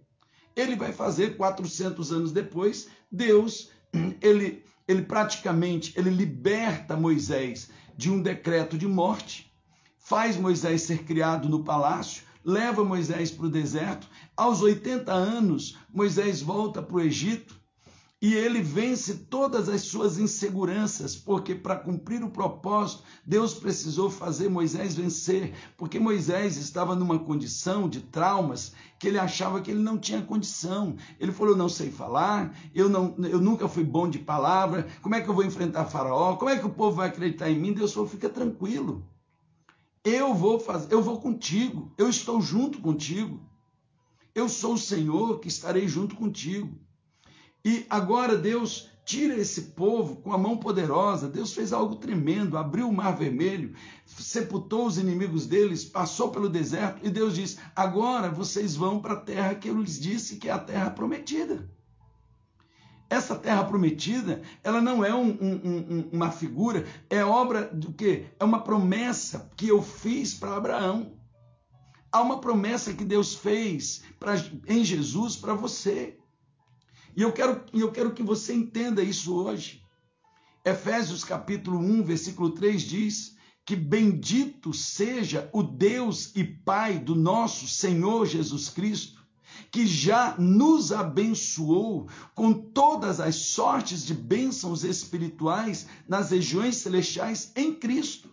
[0.57, 3.71] Ele vai fazer 400 anos depois, Deus,
[4.21, 9.53] ele ele praticamente ele liberta Moisés de um decreto de morte,
[9.99, 14.09] faz Moisés ser criado no palácio, leva Moisés para o deserto.
[14.37, 17.62] Aos 80 anos, Moisés volta para o Egito
[18.23, 24.49] e ele vence todas as suas inseguranças, porque para cumprir o propósito, Deus precisou fazer
[24.49, 29.99] Moisés vencer, porque Moisés estava numa condição de traumas que ele achava que ele não
[29.99, 30.95] tinha condição.
[31.19, 35.21] Ele falou: "Não sei falar, eu não eu nunca fui bom de palavra, como é
[35.21, 36.37] que eu vou enfrentar Faraó?
[36.37, 39.05] Como é que o povo vai acreditar em mim?" Deus falou: "Fica tranquilo.
[40.05, 43.41] Eu vou fazer, eu vou contigo, eu estou junto contigo.
[44.33, 46.82] Eu sou o Senhor que estarei junto contigo.
[47.65, 51.29] E agora Deus tira esse povo com a mão poderosa.
[51.29, 53.75] Deus fez algo tremendo, abriu o mar vermelho,
[54.07, 59.21] sepultou os inimigos deles, passou pelo deserto e Deus diz: "Agora vocês vão para a
[59.21, 61.71] terra que eu lhes disse que é a terra prometida".
[63.09, 68.25] Essa terra prometida, ela não é um, um, um, uma figura, é obra do que?
[68.41, 71.13] É uma promessa que eu fiz para Abraão.
[72.11, 74.35] Há uma promessa que Deus fez pra,
[74.67, 76.17] em Jesus para você.
[77.17, 79.83] E eu quero, eu quero que você entenda isso hoje.
[80.65, 87.69] Efésios capítulo 1, versículo 3 diz que bendito seja o Deus e Pai do nosso
[87.69, 89.23] Senhor Jesus Cristo
[89.71, 97.75] que já nos abençoou com todas as sortes de bênçãos espirituais nas regiões celestiais em
[97.75, 98.31] Cristo.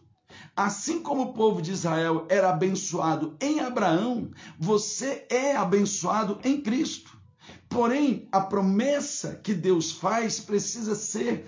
[0.56, 7.09] Assim como o povo de Israel era abençoado em Abraão, você é abençoado em Cristo.
[7.70, 11.46] Porém, a promessa que Deus faz precisa ser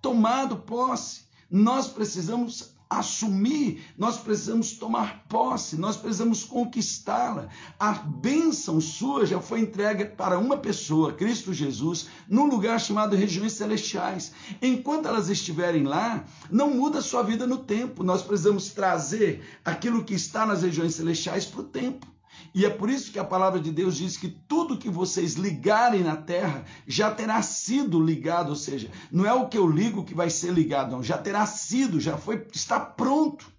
[0.00, 1.24] tomado posse.
[1.50, 7.48] Nós precisamos assumir, nós precisamos tomar posse, nós precisamos conquistá-la.
[7.78, 13.54] A bênção sua já foi entregue para uma pessoa, Cristo Jesus, num lugar chamado regiões
[13.54, 14.32] celestiais.
[14.62, 18.04] Enquanto elas estiverem lá, não muda a sua vida no tempo.
[18.04, 22.13] Nós precisamos trazer aquilo que está nas regiões celestiais para o tempo.
[22.54, 26.02] E é por isso que a palavra de Deus diz que tudo que vocês ligarem
[26.02, 30.14] na terra já terá sido ligado, ou seja, não é o que eu ligo que
[30.14, 33.52] vai ser ligado, não, já terá sido, já foi, está pronto.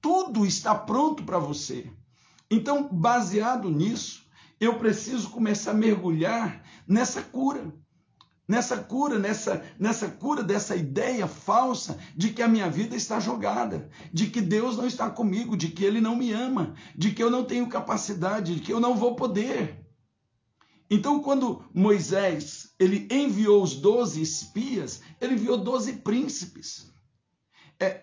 [0.00, 1.90] Tudo está pronto para você.
[2.50, 4.24] Então, baseado nisso,
[4.58, 7.72] eu preciso começar a mergulhar nessa cura
[8.50, 13.88] nessa cura, nessa, nessa cura dessa ideia falsa de que a minha vida está jogada,
[14.12, 17.30] de que Deus não está comigo, de que Ele não me ama, de que eu
[17.30, 19.86] não tenho capacidade, de que eu não vou poder.
[20.90, 26.92] Então, quando Moisés ele enviou os doze espias, ele enviou doze príncipes.
[27.78, 28.02] É,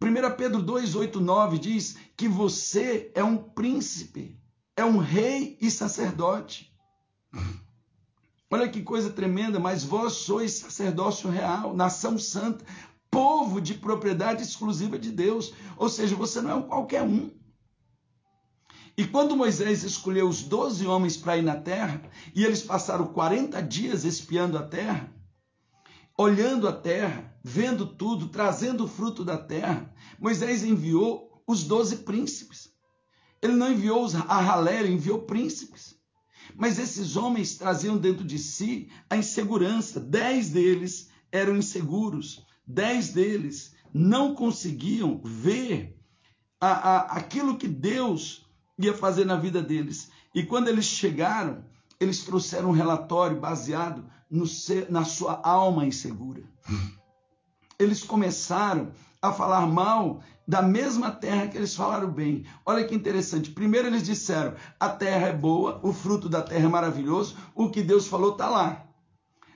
[0.00, 4.40] 1 Pedro 2, 8, 9 diz que você é um príncipe,
[4.74, 6.72] é um rei e sacerdote.
[8.52, 12.62] Olha que coisa tremenda, mas vós sois sacerdócio real, nação santa,
[13.10, 15.54] povo de propriedade exclusiva de Deus.
[15.74, 17.30] Ou seja, você não é um qualquer um.
[18.94, 22.02] E quando Moisés escolheu os doze homens para ir na terra,
[22.34, 25.10] e eles passaram 40 dias espiando a terra,
[26.14, 32.70] olhando a terra, vendo tudo, trazendo o fruto da terra, Moisés enviou os doze príncipes.
[33.40, 36.01] Ele não enviou os Ahalé, ele enviou príncipes.
[36.56, 40.00] Mas esses homens traziam dentro de si a insegurança.
[40.00, 42.44] Dez deles eram inseguros.
[42.66, 45.98] Dez deles não conseguiam ver
[46.60, 48.46] a, a, aquilo que Deus
[48.78, 50.10] ia fazer na vida deles.
[50.34, 51.64] E quando eles chegaram,
[52.00, 54.44] eles trouxeram um relatório baseado no,
[54.88, 56.42] na sua alma insegura.
[57.78, 62.44] Eles começaram a falar mal da mesma terra que eles falaram bem.
[62.66, 63.52] Olha que interessante.
[63.52, 67.82] Primeiro eles disseram: a terra é boa, o fruto da terra é maravilhoso, o que
[67.82, 68.84] Deus falou está lá.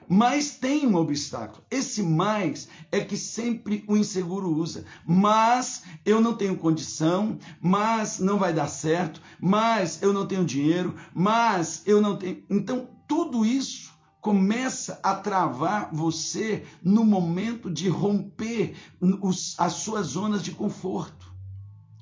[0.09, 1.65] Mas tem um obstáculo.
[1.69, 4.85] Esse mais é que sempre o inseguro usa.
[5.05, 10.95] Mas eu não tenho condição, mas não vai dar certo, mas eu não tenho dinheiro,
[11.13, 12.45] mas eu não tenho.
[12.49, 13.96] Então, tudo isso
[14.27, 18.77] começa a travar você no momento de romper
[19.23, 21.33] os, as suas zonas de conforto.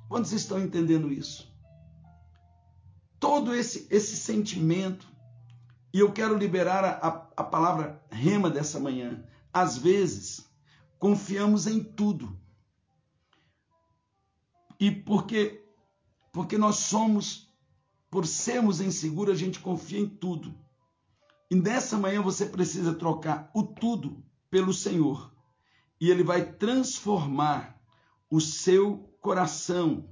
[0.08, 1.54] Quantos estão entendendo isso?
[3.20, 5.06] Todo esse, esse sentimento,
[5.92, 9.22] e eu quero liberar a, a palavra rema dessa manhã.
[9.52, 10.50] Às vezes,
[10.98, 12.40] confiamos em tudo.
[14.80, 15.62] E porque,
[16.32, 17.54] porque nós somos,
[18.10, 20.63] por sermos inseguros, a gente confia em tudo.
[21.54, 25.32] E nessa manhã você precisa trocar o tudo pelo Senhor.
[26.00, 27.80] E Ele vai transformar
[28.28, 30.04] o seu coração.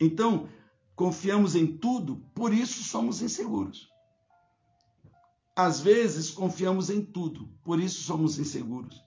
[0.00, 0.48] Então,
[0.96, 3.90] confiamos em tudo, por isso somos inseguros.
[5.54, 9.04] Às vezes, confiamos em tudo, por isso somos inseguros.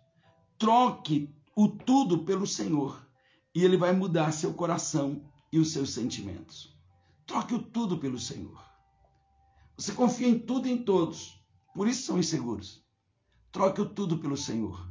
[0.60, 3.04] Troque o tudo pelo Senhor
[3.56, 6.78] e Ele vai mudar seu coração e os seus sentimentos.
[7.26, 8.71] Troque o tudo pelo Senhor.
[9.82, 12.86] Você confia em tudo e em todos, por isso são inseguros.
[13.52, 14.88] Troque o tudo pelo Senhor.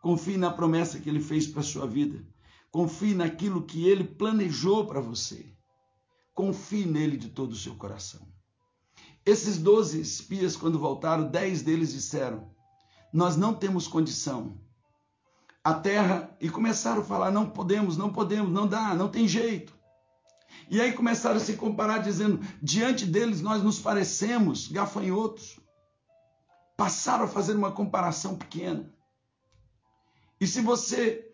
[0.00, 2.26] Confie na promessa que ele fez para a sua vida.
[2.68, 5.46] Confie naquilo que ele planejou para você.
[6.34, 8.26] Confie nele de todo o seu coração.
[9.24, 12.50] Esses doze espias, quando voltaram, dez deles disseram:
[13.12, 14.60] Nós não temos condição.
[15.62, 19.72] A terra, e começaram a falar: Não podemos, não podemos, não dá, não tem jeito.
[20.70, 25.58] E aí começaram a se comparar, dizendo: diante deles nós nos parecemos gafanhotos.
[26.76, 28.92] Passaram a fazer uma comparação pequena.
[30.40, 31.30] E se você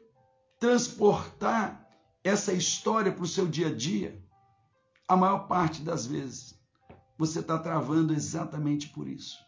[0.58, 1.88] transportar
[2.22, 4.22] essa história para o seu dia a dia,
[5.06, 6.58] a maior parte das vezes
[7.16, 9.38] você está travando exatamente por isso.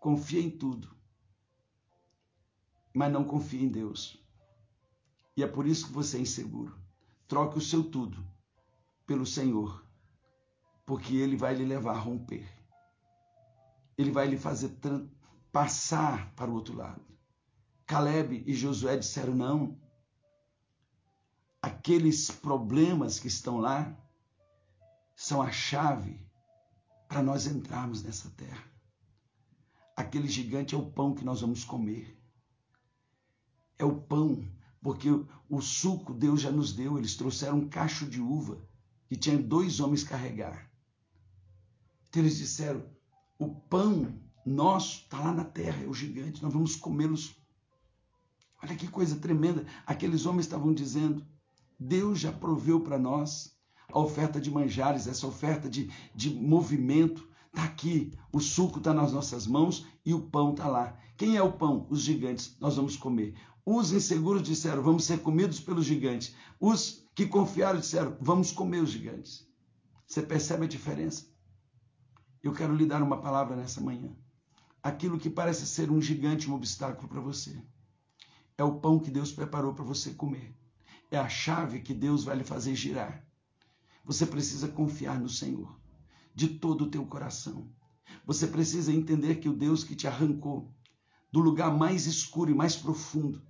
[0.00, 0.94] Confia em tudo,
[2.92, 4.18] mas não confia em Deus.
[5.36, 6.74] E é por isso que você é inseguro.
[7.26, 8.35] Troque o seu tudo
[9.06, 9.84] pelo Senhor,
[10.84, 12.46] porque Ele vai lhe levar a romper.
[13.96, 14.76] Ele vai lhe fazer
[15.52, 17.02] passar para o outro lado.
[17.86, 19.80] Caleb e Josué disseram: não.
[21.62, 23.96] Aqueles problemas que estão lá
[25.14, 26.20] são a chave
[27.08, 28.64] para nós entrarmos nessa terra.
[29.96, 32.14] Aquele gigante é o pão que nós vamos comer.
[33.78, 34.46] É o pão,
[34.82, 35.08] porque
[35.48, 36.98] o suco Deus já nos deu.
[36.98, 38.60] Eles trouxeram um cacho de uva
[39.08, 40.70] que tinha dois homens carregar.
[42.08, 42.84] Então eles disseram:
[43.38, 47.34] o pão nosso está lá na terra, é o gigante, nós vamos comê-los.
[48.62, 49.66] Olha que coisa tremenda.
[49.86, 51.26] Aqueles homens estavam dizendo:
[51.78, 53.56] Deus já proveu para nós
[53.92, 57.28] a oferta de manjares, essa oferta de, de movimento.
[57.48, 60.98] Está aqui, o suco está nas nossas mãos e o pão está lá.
[61.16, 61.86] Quem é o pão?
[61.88, 63.34] Os gigantes, nós vamos comer.
[63.68, 66.32] Os inseguros disseram: vamos ser comidos pelos gigantes.
[66.60, 69.44] Os que confiaram disseram: vamos comer os gigantes.
[70.06, 71.26] Você percebe a diferença?
[72.40, 74.14] Eu quero lhe dar uma palavra nessa manhã.
[74.80, 77.60] Aquilo que parece ser um gigante, um obstáculo para você,
[78.56, 80.56] é o pão que Deus preparou para você comer.
[81.10, 83.26] É a chave que Deus vai lhe fazer girar.
[84.04, 85.76] Você precisa confiar no Senhor
[86.32, 87.68] de todo o teu coração.
[88.24, 90.72] Você precisa entender que o Deus que te arrancou
[91.32, 93.42] do lugar mais escuro e mais profundo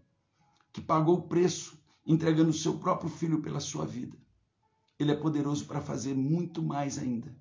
[0.77, 4.15] que pagou o preço entregando o seu próprio filho pela sua vida.
[4.99, 7.35] Ele é poderoso para fazer muito mais ainda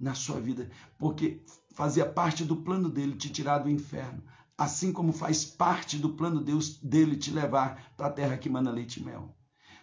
[0.00, 4.22] na sua vida, porque fazia parte do plano dele te tirar do inferno,
[4.56, 8.70] assim como faz parte do plano Deus dele te levar para a terra que manda
[8.70, 9.36] leite e mel.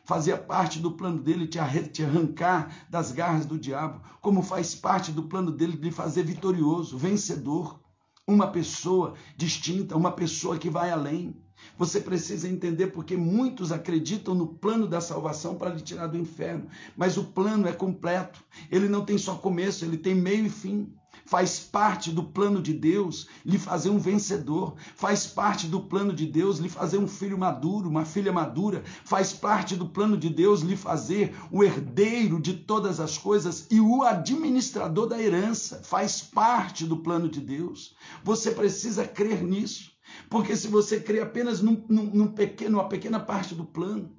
[0.03, 5.27] Fazia parte do plano dele te arrancar das garras do diabo, como faz parte do
[5.27, 7.79] plano dele de fazer vitorioso, vencedor,
[8.25, 11.39] uma pessoa distinta, uma pessoa que vai além.
[11.77, 16.67] Você precisa entender porque muitos acreditam no plano da salvação para lhe tirar do inferno,
[16.95, 18.43] mas o plano é completo.
[18.69, 20.93] Ele não tem só começo, ele tem meio e fim.
[21.29, 24.73] Faz parte do plano de Deus lhe fazer um vencedor.
[24.95, 28.83] Faz parte do plano de Deus lhe fazer um filho maduro, uma filha madura.
[29.05, 33.79] Faz parte do plano de Deus lhe fazer o herdeiro de todas as coisas e
[33.79, 35.83] o administrador da herança.
[35.83, 37.93] Faz parte do plano de Deus.
[38.23, 39.91] Você precisa crer nisso.
[40.31, 44.17] Porque se você crê apenas num, num, num pequeno, numa pequena parte do plano,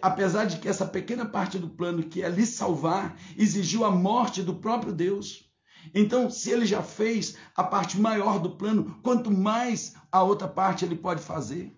[0.00, 4.42] apesar de que essa pequena parte do plano que é lhe salvar exigiu a morte
[4.42, 5.49] do próprio Deus.
[5.94, 10.84] Então, se ele já fez a parte maior do plano, quanto mais a outra parte
[10.84, 11.74] ele pode fazer.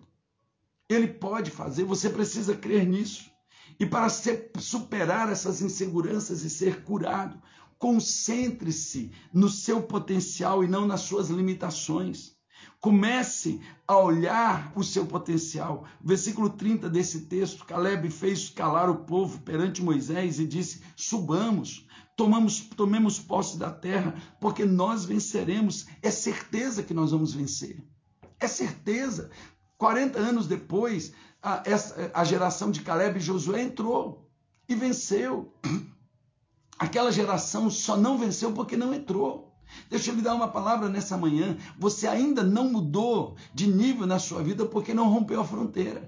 [0.89, 3.31] Ele pode fazer, você precisa crer nisso.
[3.79, 7.41] E para ser, superar essas inseguranças e ser curado,
[7.79, 12.33] concentre-se no seu potencial e não nas suas limitações.
[12.79, 15.85] Comece a olhar o seu potencial.
[16.01, 21.85] Versículo 30 desse texto, Caleb fez calar o povo perante Moisés e disse: Subamos,
[22.15, 25.85] tomamos, tomemos posse da terra, porque nós venceremos.
[26.01, 27.83] É certeza que nós vamos vencer.
[28.39, 29.29] É certeza.
[29.77, 34.29] 40 anos depois, a, essa, a geração de Caleb e Josué entrou
[34.67, 35.53] e venceu.
[36.77, 39.53] Aquela geração só não venceu porque não entrou.
[39.89, 41.57] Deixa eu lhe dar uma palavra nessa manhã.
[41.79, 46.07] Você ainda não mudou de nível na sua vida porque não rompeu a fronteira,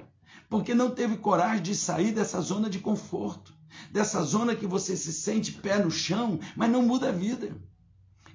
[0.50, 3.55] porque não teve coragem de sair dessa zona de conforto,
[3.92, 7.56] dessa zona que você se sente pé no chão, mas não muda a vida.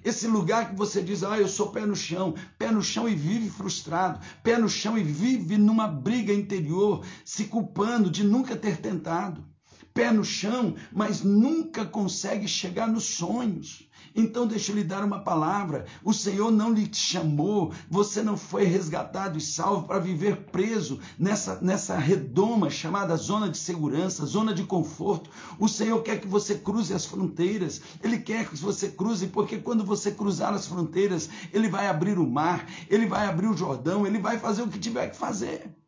[0.03, 3.13] Esse lugar que você diz, ah, eu sou pé no chão, pé no chão e
[3.13, 8.77] vive frustrado, pé no chão e vive numa briga interior, se culpando de nunca ter
[8.77, 9.45] tentado.
[9.93, 13.87] Pé no chão, mas nunca consegue chegar nos sonhos.
[14.15, 18.63] Então, deixa eu lhe dar uma palavra: o Senhor não lhe chamou, você não foi
[18.63, 24.63] resgatado e salvo para viver preso nessa, nessa redoma chamada zona de segurança, zona de
[24.63, 25.29] conforto.
[25.57, 29.83] O Senhor quer que você cruze as fronteiras, Ele quer que você cruze, porque quando
[29.83, 34.19] você cruzar as fronteiras, Ele vai abrir o mar, Ele vai abrir o Jordão, Ele
[34.19, 35.80] vai fazer o que tiver que fazer.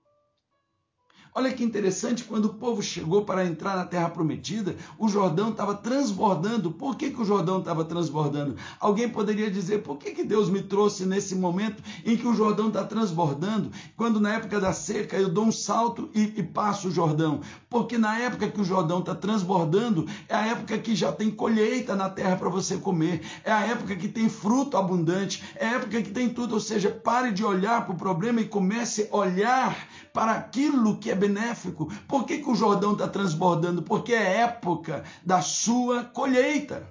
[1.35, 5.73] Olha que interessante, quando o povo chegou para entrar na terra prometida, o Jordão estava
[5.73, 6.69] transbordando.
[6.69, 8.55] Por que, que o Jordão estava transbordando?
[8.79, 12.67] Alguém poderia dizer, por que, que Deus me trouxe nesse momento em que o Jordão
[12.67, 13.71] está transbordando?
[13.97, 17.41] Quando na época da seca eu dou um salto e, e passo o Jordão.
[17.67, 21.95] Porque na época que o Jordão está transbordando, é a época que já tem colheita
[21.95, 23.21] na terra para você comer.
[23.43, 25.43] É a época que tem fruto abundante.
[25.55, 26.53] É a época que tem tudo.
[26.53, 31.09] Ou seja, pare de olhar para o problema e comece a olhar para aquilo que
[31.09, 31.91] é benéfico.
[32.07, 33.81] Por que, que o Jordão está transbordando?
[33.81, 36.87] Porque é época da sua colheita.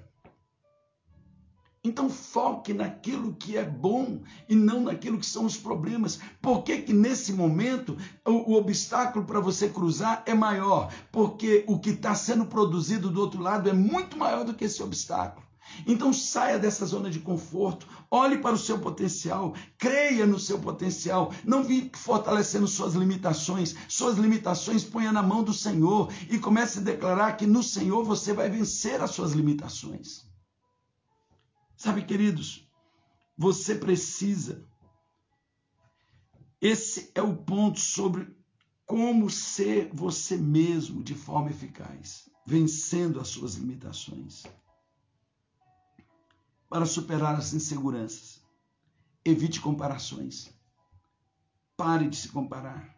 [1.85, 6.19] Então foque naquilo que é bom e não naquilo que são os problemas.
[6.41, 10.93] Por que, que nesse momento o, o obstáculo para você cruzar é maior?
[11.11, 14.81] Porque o que está sendo produzido do outro lado é muito maior do que esse
[14.81, 15.45] obstáculo.
[15.85, 21.33] Então saia dessa zona de conforto, olhe para o seu potencial, creia no seu potencial,
[21.43, 23.75] não fique fortalecendo suas limitações.
[23.87, 28.33] Suas limitações ponha na mão do Senhor e comece a declarar que no Senhor você
[28.33, 30.25] vai vencer as suas limitações.
[31.75, 32.67] Sabe, queridos,
[33.37, 34.63] você precisa.
[36.61, 38.33] Esse é o ponto sobre
[38.85, 44.43] como ser você mesmo de forma eficaz, vencendo as suas limitações
[46.73, 48.41] para superar as inseguranças.
[49.23, 50.49] Evite comparações.
[51.77, 52.97] Pare de se comparar.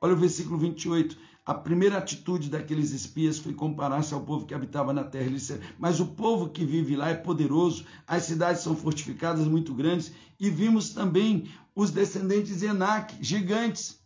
[0.00, 1.16] Olha o versículo 28.
[1.44, 5.26] A primeira atitude daqueles espias foi comparar-se ao povo que habitava na terra.
[5.26, 9.72] Ele disse, mas o povo que vive lá é poderoso, as cidades são fortificadas, muito
[9.72, 14.00] grandes, e vimos também os descendentes de Enac, gigantes.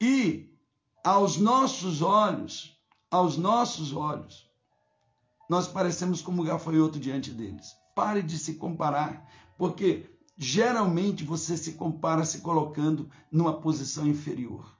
[0.00, 0.52] E
[1.04, 2.76] aos nossos olhos,
[3.12, 4.50] aos nossos olhos,
[5.48, 7.78] nós parecemos como gafanhoto diante deles.
[7.98, 14.78] Pare de se comparar, porque geralmente você se compara se colocando numa posição inferior.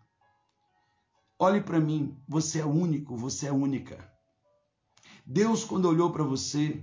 [1.36, 4.08] Olhe para mim, você é único, você é única.
[5.26, 6.80] Deus, quando olhou para você,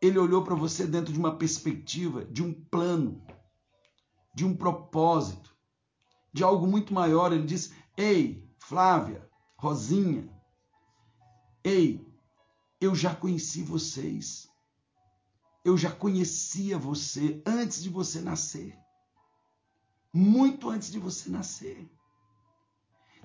[0.00, 3.22] ele olhou para você dentro de uma perspectiva, de um plano,
[4.34, 5.54] de um propósito,
[6.32, 7.34] de algo muito maior.
[7.34, 9.28] Ele disse: Ei, Flávia,
[9.58, 10.26] Rosinha,
[11.62, 12.10] ei,
[12.80, 14.55] eu já conheci vocês.
[15.66, 18.78] Eu já conhecia você antes de você nascer.
[20.14, 21.90] Muito antes de você nascer.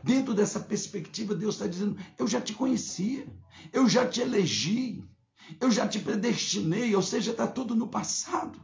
[0.04, 3.28] Dentro dessa perspectiva, Deus está dizendo: Eu já te conhecia,
[3.72, 5.08] eu já te elegi,
[5.60, 8.60] eu já te predestinei, ou seja, está tudo no passado.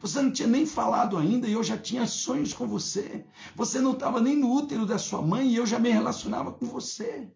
[0.00, 3.24] Você não tinha nem falado ainda e eu já tinha sonhos com você.
[3.54, 6.66] Você não estava nem no útero da sua mãe e eu já me relacionava com
[6.66, 7.32] você.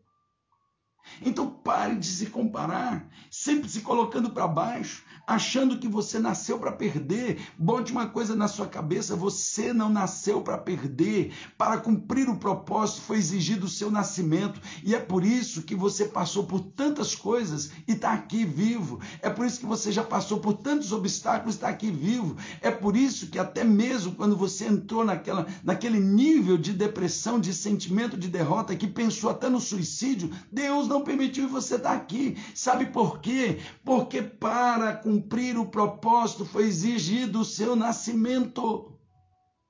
[1.22, 6.72] Então pare de se comparar, sempre se colocando para baixo, achando que você nasceu para
[6.72, 7.40] perder.
[7.58, 11.32] Bote uma coisa na sua cabeça: você não nasceu para perder.
[11.56, 16.04] Para cumprir o propósito foi exigido o seu nascimento, e é por isso que você
[16.04, 19.00] passou por tantas coisas e está aqui vivo.
[19.20, 22.36] É por isso que você já passou por tantos obstáculos e está aqui vivo.
[22.60, 27.52] É por isso que até mesmo quando você entrou naquela, naquele nível de depressão, de
[27.52, 32.36] sentimento de derrota, que pensou até no suicídio, Deus não permitiu você estar aqui.
[32.54, 33.60] Sabe por quê?
[33.84, 38.98] Porque para cumprir o propósito foi exigido o seu nascimento.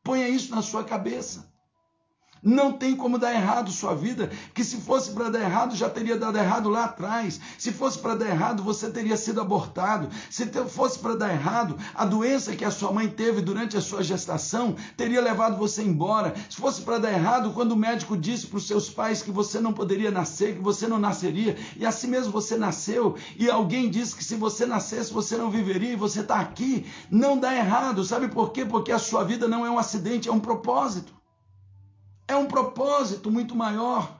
[0.02, 1.55] Ponha isso na sua cabeça.
[2.42, 6.16] Não tem como dar errado sua vida, que se fosse para dar errado, já teria
[6.16, 7.40] dado errado lá atrás.
[7.58, 10.08] Se fosse para dar errado, você teria sido abortado.
[10.30, 14.02] Se fosse para dar errado, a doença que a sua mãe teve durante a sua
[14.02, 16.34] gestação teria levado você embora.
[16.48, 19.58] Se fosse para dar errado, quando o médico disse para os seus pais que você
[19.58, 24.14] não poderia nascer, que você não nasceria, e assim mesmo você nasceu, e alguém disse
[24.14, 28.04] que se você nascesse, você não viveria, e você está aqui, não dá errado.
[28.04, 28.64] Sabe por quê?
[28.64, 31.15] Porque a sua vida não é um acidente, é um propósito.
[32.28, 34.15] É um propósito muito maior.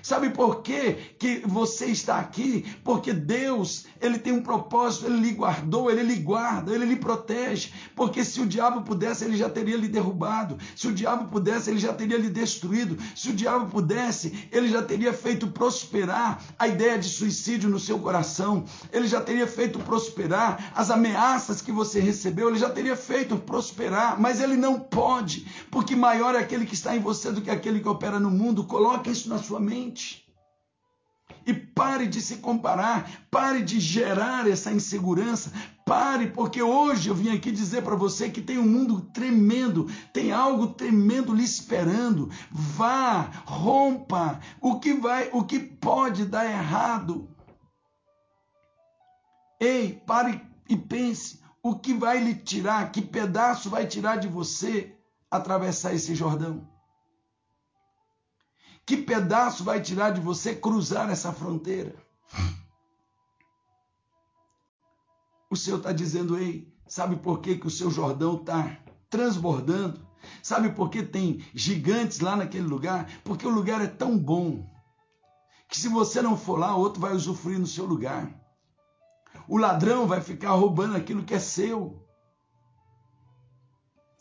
[0.00, 2.64] Sabe por quê que você está aqui?
[2.82, 7.70] Porque Deus, ele tem um propósito, ele lhe guardou, ele lhe guarda, ele lhe protege.
[7.94, 10.58] Porque se o diabo pudesse, ele já teria lhe derrubado.
[10.74, 12.96] Se o diabo pudesse, ele já teria lhe destruído.
[13.14, 17.98] Se o diabo pudesse, ele já teria feito prosperar a ideia de suicídio no seu
[17.98, 18.64] coração.
[18.92, 24.20] Ele já teria feito prosperar as ameaças que você recebeu, ele já teria feito prosperar,
[24.20, 27.80] mas ele não pode, porque maior é aquele que está em você do que aquele
[27.80, 28.64] que opera no mundo.
[28.64, 30.22] Coloque isso na sua mente mente.
[31.46, 35.50] E pare de se comparar, pare de gerar essa insegurança,
[35.84, 40.30] pare, porque hoje eu vim aqui dizer para você que tem um mundo tremendo, tem
[40.30, 42.30] algo tremendo lhe esperando.
[42.50, 47.28] Vá, rompa, o que vai, o que pode dar errado.
[49.58, 54.94] Ei, pare e pense, o que vai lhe tirar, que pedaço vai tirar de você
[55.30, 56.71] atravessar esse Jordão?
[58.92, 61.96] Que pedaço vai tirar de você cruzar essa fronteira?
[65.50, 68.76] O Senhor está dizendo, ei, sabe por que, que o seu Jordão está
[69.08, 70.06] transbordando?
[70.42, 73.10] Sabe por que tem gigantes lá naquele lugar?
[73.24, 74.70] Porque o lugar é tão bom
[75.70, 78.30] que se você não for lá, outro vai usufruir no seu lugar.
[79.48, 82.01] O ladrão vai ficar roubando aquilo que é seu.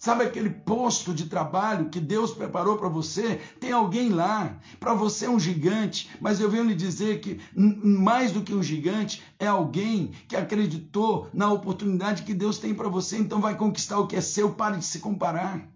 [0.02, 3.36] Sabe aquele posto de trabalho que Deus preparou para você?
[3.60, 4.58] Tem alguém lá.
[4.80, 8.64] Para você é um gigante, mas eu venho lhe dizer que mais do que um
[8.64, 14.00] gigante é alguém que acreditou na oportunidade que Deus tem para você, então vai conquistar
[14.00, 14.52] o que é seu.
[14.52, 15.70] Pare de se comparar.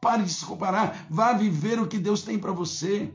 [0.00, 1.08] Pare de se comparar.
[1.10, 3.12] Vá viver o que Deus tem para você.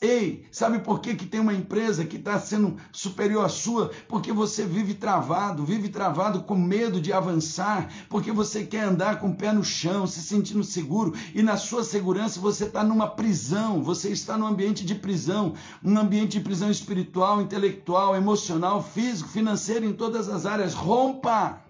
[0.00, 3.90] Ei, sabe por que, que tem uma empresa que está sendo superior à sua?
[4.08, 9.28] Porque você vive travado, vive travado com medo de avançar, porque você quer andar com
[9.28, 13.82] o pé no chão, se sentindo seguro, e na sua segurança você está numa prisão,
[13.82, 19.86] você está num ambiente de prisão, um ambiente de prisão espiritual, intelectual, emocional, físico, financeiro,
[19.86, 20.74] em todas as áreas.
[20.74, 21.65] Rompa!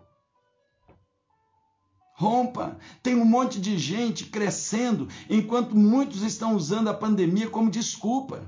[2.18, 2.78] Rompa.
[3.02, 8.42] Tem um monte de gente crescendo, enquanto muitos estão usando a pandemia como desculpa.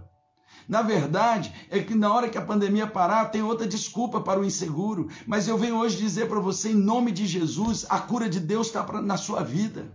[0.66, 4.44] Na verdade, é que na hora que a pandemia parar, tem outra desculpa para o
[4.44, 5.10] inseguro.
[5.26, 8.68] Mas eu venho hoje dizer para você, em nome de Jesus, a cura de Deus
[8.68, 9.92] está na sua vida.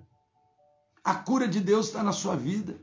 [1.03, 2.79] A cura de Deus está na sua vida.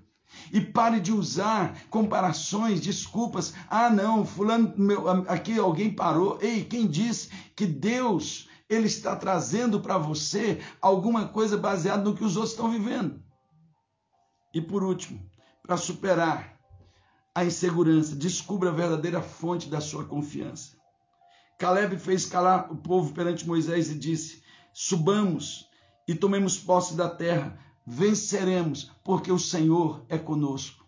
[0.52, 3.54] E pare de usar comparações, desculpas.
[3.68, 6.36] Ah, não, fulano, meu, aqui alguém parou.
[6.40, 12.24] Ei, quem disse que Deus ele está trazendo para você alguma coisa baseada no que
[12.24, 13.20] os outros estão vivendo.
[14.54, 15.28] E por último,
[15.60, 16.56] para superar
[17.34, 20.76] a insegurança, descubra a verdadeira fonte da sua confiança.
[21.58, 24.42] Caleb fez calar o povo perante Moisés e disse:
[24.72, 25.68] Subamos
[26.06, 30.86] e tomemos posse da terra, venceremos, porque o Senhor é conosco.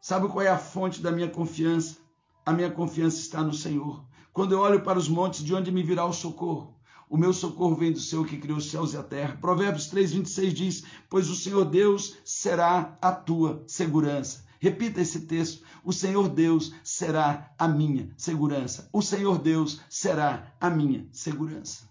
[0.00, 1.98] Sabe qual é a fonte da minha confiança?
[2.44, 4.04] A minha confiança está no Senhor.
[4.32, 6.76] Quando eu olho para os montes, de onde me virá o socorro?
[7.08, 9.36] O meu socorro vem do Senhor que criou os céus e a terra.
[9.40, 14.44] Provérbios 3, 26 diz: Pois o Senhor Deus será a tua segurança.
[14.60, 18.88] Repita esse texto: O Senhor Deus será a minha segurança.
[18.92, 21.90] O Senhor Deus será a minha segurança.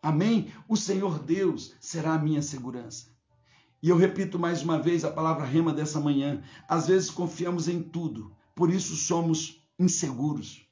[0.00, 0.52] Amém?
[0.68, 3.08] O Senhor Deus será a minha segurança.
[3.82, 6.44] E eu repito mais uma vez a palavra rema dessa manhã.
[6.68, 10.69] Às vezes confiamos em tudo, por isso somos inseguros.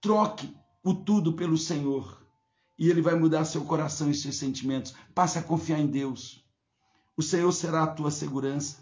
[0.00, 2.20] Troque o tudo pelo Senhor
[2.78, 4.94] e Ele vai mudar seu coração e seus sentimentos.
[5.14, 6.42] Passe a confiar em Deus.
[7.16, 8.78] O Senhor será a tua segurança.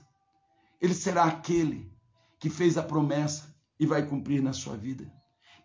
[0.80, 1.92] Ele será aquele
[2.38, 5.12] que fez a promessa e vai cumprir na sua vida.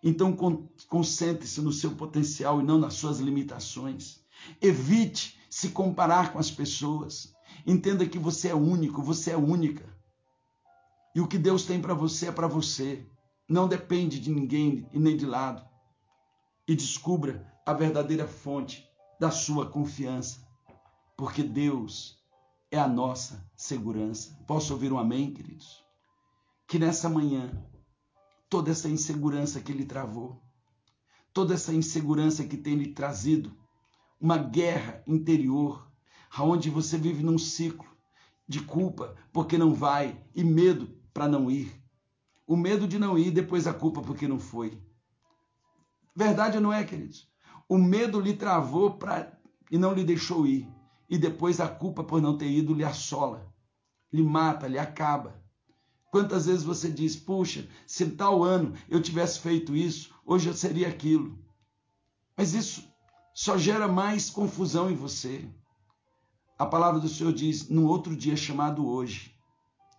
[0.02, 0.36] Então
[0.88, 4.20] concentre-se no seu potencial e não nas suas limitações.
[4.60, 7.32] Evite se comparar com as pessoas.
[7.64, 9.88] Entenda que você é único, você é única.
[11.14, 13.06] E o que Deus tem para você é para você.
[13.48, 15.62] Não depende de ninguém e nem de lado.
[16.66, 18.88] E descubra a verdadeira fonte
[19.20, 20.46] da sua confiança.
[21.16, 22.18] Porque Deus
[22.70, 24.36] é a nossa segurança.
[24.46, 25.84] Posso ouvir um amém, queridos?
[26.66, 27.50] Que nessa manhã,
[28.48, 30.42] toda essa insegurança que lhe travou,
[31.32, 33.54] toda essa insegurança que tem lhe trazido
[34.20, 35.86] uma guerra interior,
[36.40, 37.86] onde você vive num ciclo
[38.48, 41.83] de culpa porque não vai e medo para não ir.
[42.46, 44.78] O medo de não ir, depois a culpa porque não foi.
[46.14, 47.28] Verdade não é, queridos?
[47.68, 49.32] O medo lhe travou pra...
[49.70, 50.68] e não lhe deixou ir.
[51.08, 53.52] E depois a culpa por não ter ido lhe assola,
[54.12, 55.42] lhe mata, lhe acaba.
[56.10, 60.88] Quantas vezes você diz, puxa, se tal ano eu tivesse feito isso, hoje eu seria
[60.88, 61.38] aquilo.
[62.36, 62.88] Mas isso
[63.34, 65.48] só gera mais confusão em você.
[66.56, 69.33] A palavra do Senhor diz: num outro dia chamado hoje,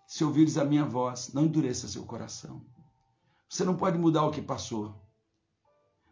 [0.06, 2.64] se ouvires a minha voz, não endureça seu coração.
[3.48, 4.94] Você não pode mudar o que passou,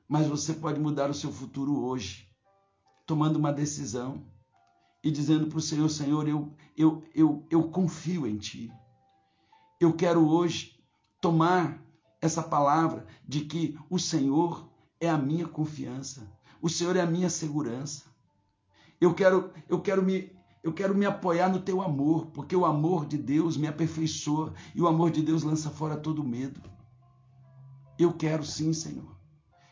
[0.09, 2.29] mas você pode mudar o seu futuro hoje,
[3.07, 4.27] tomando uma decisão
[5.03, 8.73] e dizendo para o Senhor: Senhor, eu, eu, eu, eu confio em Ti.
[9.81, 10.83] Eu quero hoje
[11.21, 11.83] tomar
[12.21, 14.69] essa palavra de que o Senhor
[15.01, 16.33] é a minha confiança.
[16.61, 18.05] O Senhor é a minha segurança.
[19.01, 20.35] Eu quero, eu quero me
[20.65, 24.81] eu quero me apoiar no teu amor, porque o amor de Deus me aperfeiçoa e
[24.81, 26.59] o amor de Deus lança fora todo medo.
[27.99, 29.15] Eu quero sim, Senhor.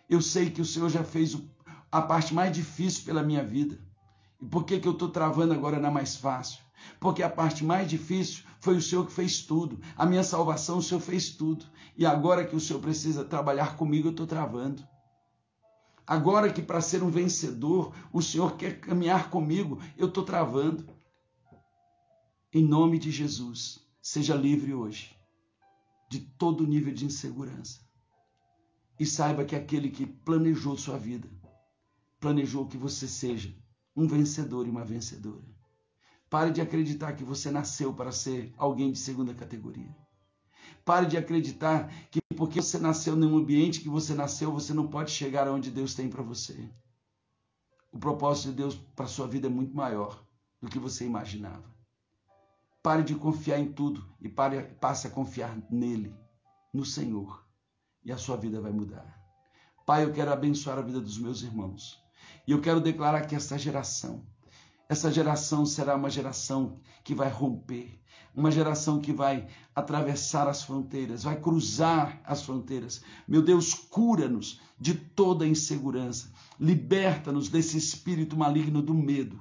[0.06, 1.34] Eu sei que o Senhor já fez
[1.90, 3.80] a parte mais difícil pela minha vida.
[4.38, 6.60] E por que, que eu estou travando agora na mais fácil?
[7.00, 9.80] Porque a parte mais difícil foi o Senhor que fez tudo.
[9.96, 11.64] A minha salvação, o Senhor fez tudo.
[11.96, 14.86] E agora que o Senhor precisa trabalhar comigo, eu estou travando.
[16.06, 20.86] Agora que para ser um vencedor, o Senhor quer caminhar comigo, eu estou travando.
[22.52, 25.16] Em nome de Jesus, seja livre hoje
[26.12, 27.80] de todo nível de insegurança.
[29.00, 31.26] E saiba que aquele que planejou sua vida,
[32.20, 33.56] planejou que você seja
[33.96, 35.42] um vencedor e uma vencedora.
[36.28, 39.96] Pare de acreditar que você nasceu para ser alguém de segunda categoria.
[40.84, 45.10] Pare de acreditar que porque você nasceu num ambiente que você nasceu, você não pode
[45.10, 46.68] chegar aonde Deus tem para você.
[47.92, 50.24] O propósito de Deus para sua vida é muito maior
[50.60, 51.64] do que você imaginava.
[52.82, 56.16] Pare de confiar em tudo e pare, passe a confiar nele,
[56.72, 57.46] no Senhor,
[58.04, 59.22] e a sua vida vai mudar.
[59.86, 62.02] Pai, eu quero abençoar a vida dos meus irmãos.
[62.46, 64.26] E eu quero declarar que esta geração,
[64.88, 68.01] essa geração será uma geração que vai romper,
[68.34, 73.02] uma geração que vai atravessar as fronteiras, vai cruzar as fronteiras.
[73.28, 79.38] Meu Deus, cura-nos de toda insegurança, liberta-nos desse espírito maligno do medo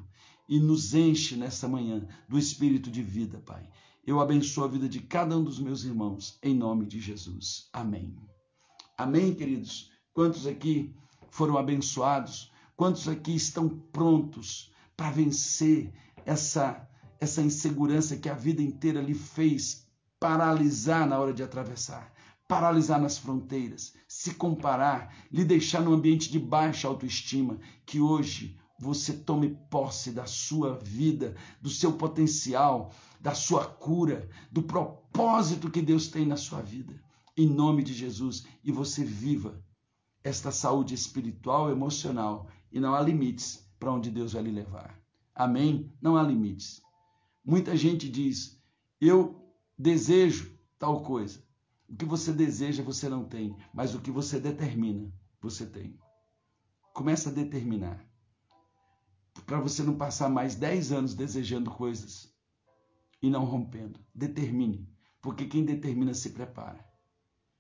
[0.48, 3.68] e nos enche nesta manhã do espírito de vida, Pai.
[4.06, 7.70] Eu abençoo a vida de cada um dos meus irmãos, em nome de Jesus.
[7.72, 8.16] Amém.
[8.98, 9.89] Amém, queridos?
[10.14, 10.94] Quantos aqui
[11.30, 12.52] foram abençoados?
[12.76, 15.94] Quantos aqui estão prontos para vencer
[16.26, 16.88] essa
[17.22, 19.86] essa insegurança que a vida inteira lhe fez
[20.19, 22.11] paralisar na hora de atravessar,
[22.47, 29.13] paralisar nas fronteiras, se comparar, lhe deixar num ambiente de baixa autoestima, que hoje você
[29.13, 36.07] tome posse da sua vida, do seu potencial, da sua cura, do propósito que Deus
[36.07, 36.99] tem na sua vida,
[37.38, 39.63] em nome de Jesus, e você viva
[40.24, 44.99] esta saúde espiritual, emocional, e não há limites para onde Deus vai lhe levar.
[45.36, 45.93] Amém?
[46.01, 46.82] Não há limites.
[47.44, 48.62] Muita gente diz:
[49.00, 51.44] Eu desejo tal coisa.
[51.89, 55.12] O que você deseja, você não tem, mas o que você determina,
[55.42, 56.00] você tem.
[56.94, 58.06] Começa a determinar.
[59.46, 62.34] Para você não passar mais 10 anos desejando coisas
[63.22, 64.00] e não rompendo.
[64.16, 64.88] Determine,
[65.22, 66.86] porque quem determina se prepara.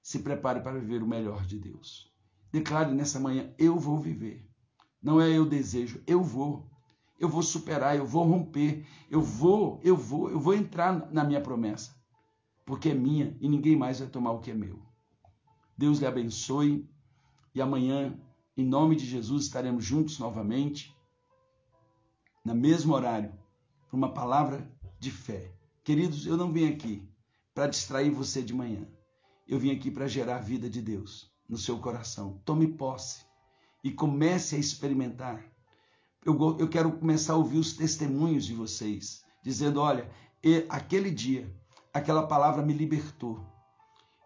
[0.01, 2.09] Se prepare para viver o melhor de Deus.
[2.51, 4.49] Declare nessa manhã: Eu vou viver.
[5.01, 6.70] Não é eu desejo, eu vou
[7.21, 11.39] eu vou superar, eu vou romper, eu vou, eu vou, eu vou entrar na minha
[11.39, 11.95] promessa,
[12.65, 14.81] porque é minha e ninguém mais vai tomar o que é meu.
[15.77, 16.89] Deus lhe abençoe
[17.53, 18.19] e amanhã,
[18.57, 20.97] em nome de Jesus, estaremos juntos novamente,
[22.43, 23.31] no mesmo horário,
[23.87, 24.67] para uma palavra
[24.99, 25.53] de fé.
[25.83, 27.07] Queridos, eu não vim aqui
[27.53, 28.87] para distrair você de manhã.
[29.47, 32.41] Eu vim aqui para gerar a vida de Deus no seu coração.
[32.43, 33.23] Tome posse
[33.83, 35.51] e comece a experimentar
[36.25, 40.09] eu, eu quero começar a ouvir os testemunhos de vocês, dizendo: olha,
[40.69, 41.51] aquele dia
[41.93, 43.45] aquela palavra me libertou.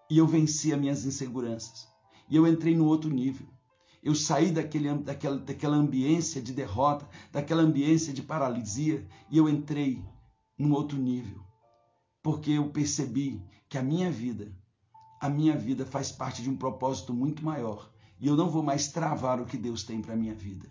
[0.10, 1.88] E eu venci as minhas inseguranças.
[2.30, 3.48] E eu entrei no outro nível.
[4.04, 10.04] Eu saí daquele, daquela, daquela ambiência de derrota, daquela ambiência de paralisia, e eu entrei
[10.58, 11.44] num outro nível.
[12.22, 14.56] Porque eu percebi que a minha vida,
[15.20, 17.92] a minha vida faz parte de um propósito muito maior.
[18.20, 20.70] E eu não vou mais travar o que Deus tem para minha vida.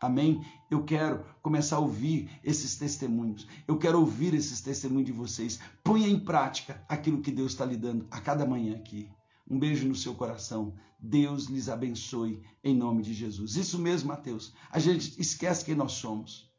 [0.00, 0.42] Amém?
[0.70, 3.46] Eu quero começar a ouvir esses testemunhos.
[3.68, 5.60] Eu quero ouvir esses testemunhos de vocês.
[5.84, 9.10] Ponha em prática aquilo que Deus está lhe dando a cada manhã aqui.
[9.48, 10.74] Um beijo no seu coração.
[10.98, 13.56] Deus lhes abençoe em nome de Jesus.
[13.56, 14.54] Isso mesmo, Mateus.
[14.70, 16.50] A gente esquece quem nós somos.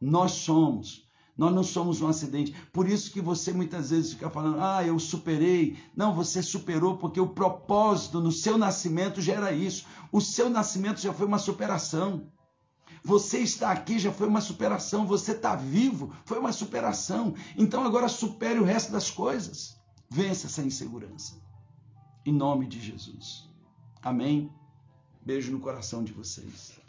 [0.00, 1.10] Nós somos.
[1.36, 2.54] Nós não somos um acidente.
[2.72, 5.76] Por isso que você muitas vezes fica falando: "Ah, eu superei".
[5.94, 9.86] Não, você superou porque o propósito no seu nascimento já era isso.
[10.12, 12.30] O seu nascimento já foi uma superação.
[13.06, 15.06] Você está aqui já foi uma superação.
[15.06, 17.36] Você está vivo foi uma superação.
[17.56, 19.80] Então agora supere o resto das coisas.
[20.10, 21.40] Vença essa insegurança.
[22.24, 23.48] Em nome de Jesus.
[24.02, 24.50] Amém.
[25.24, 26.80] Beijo no coração de vocês.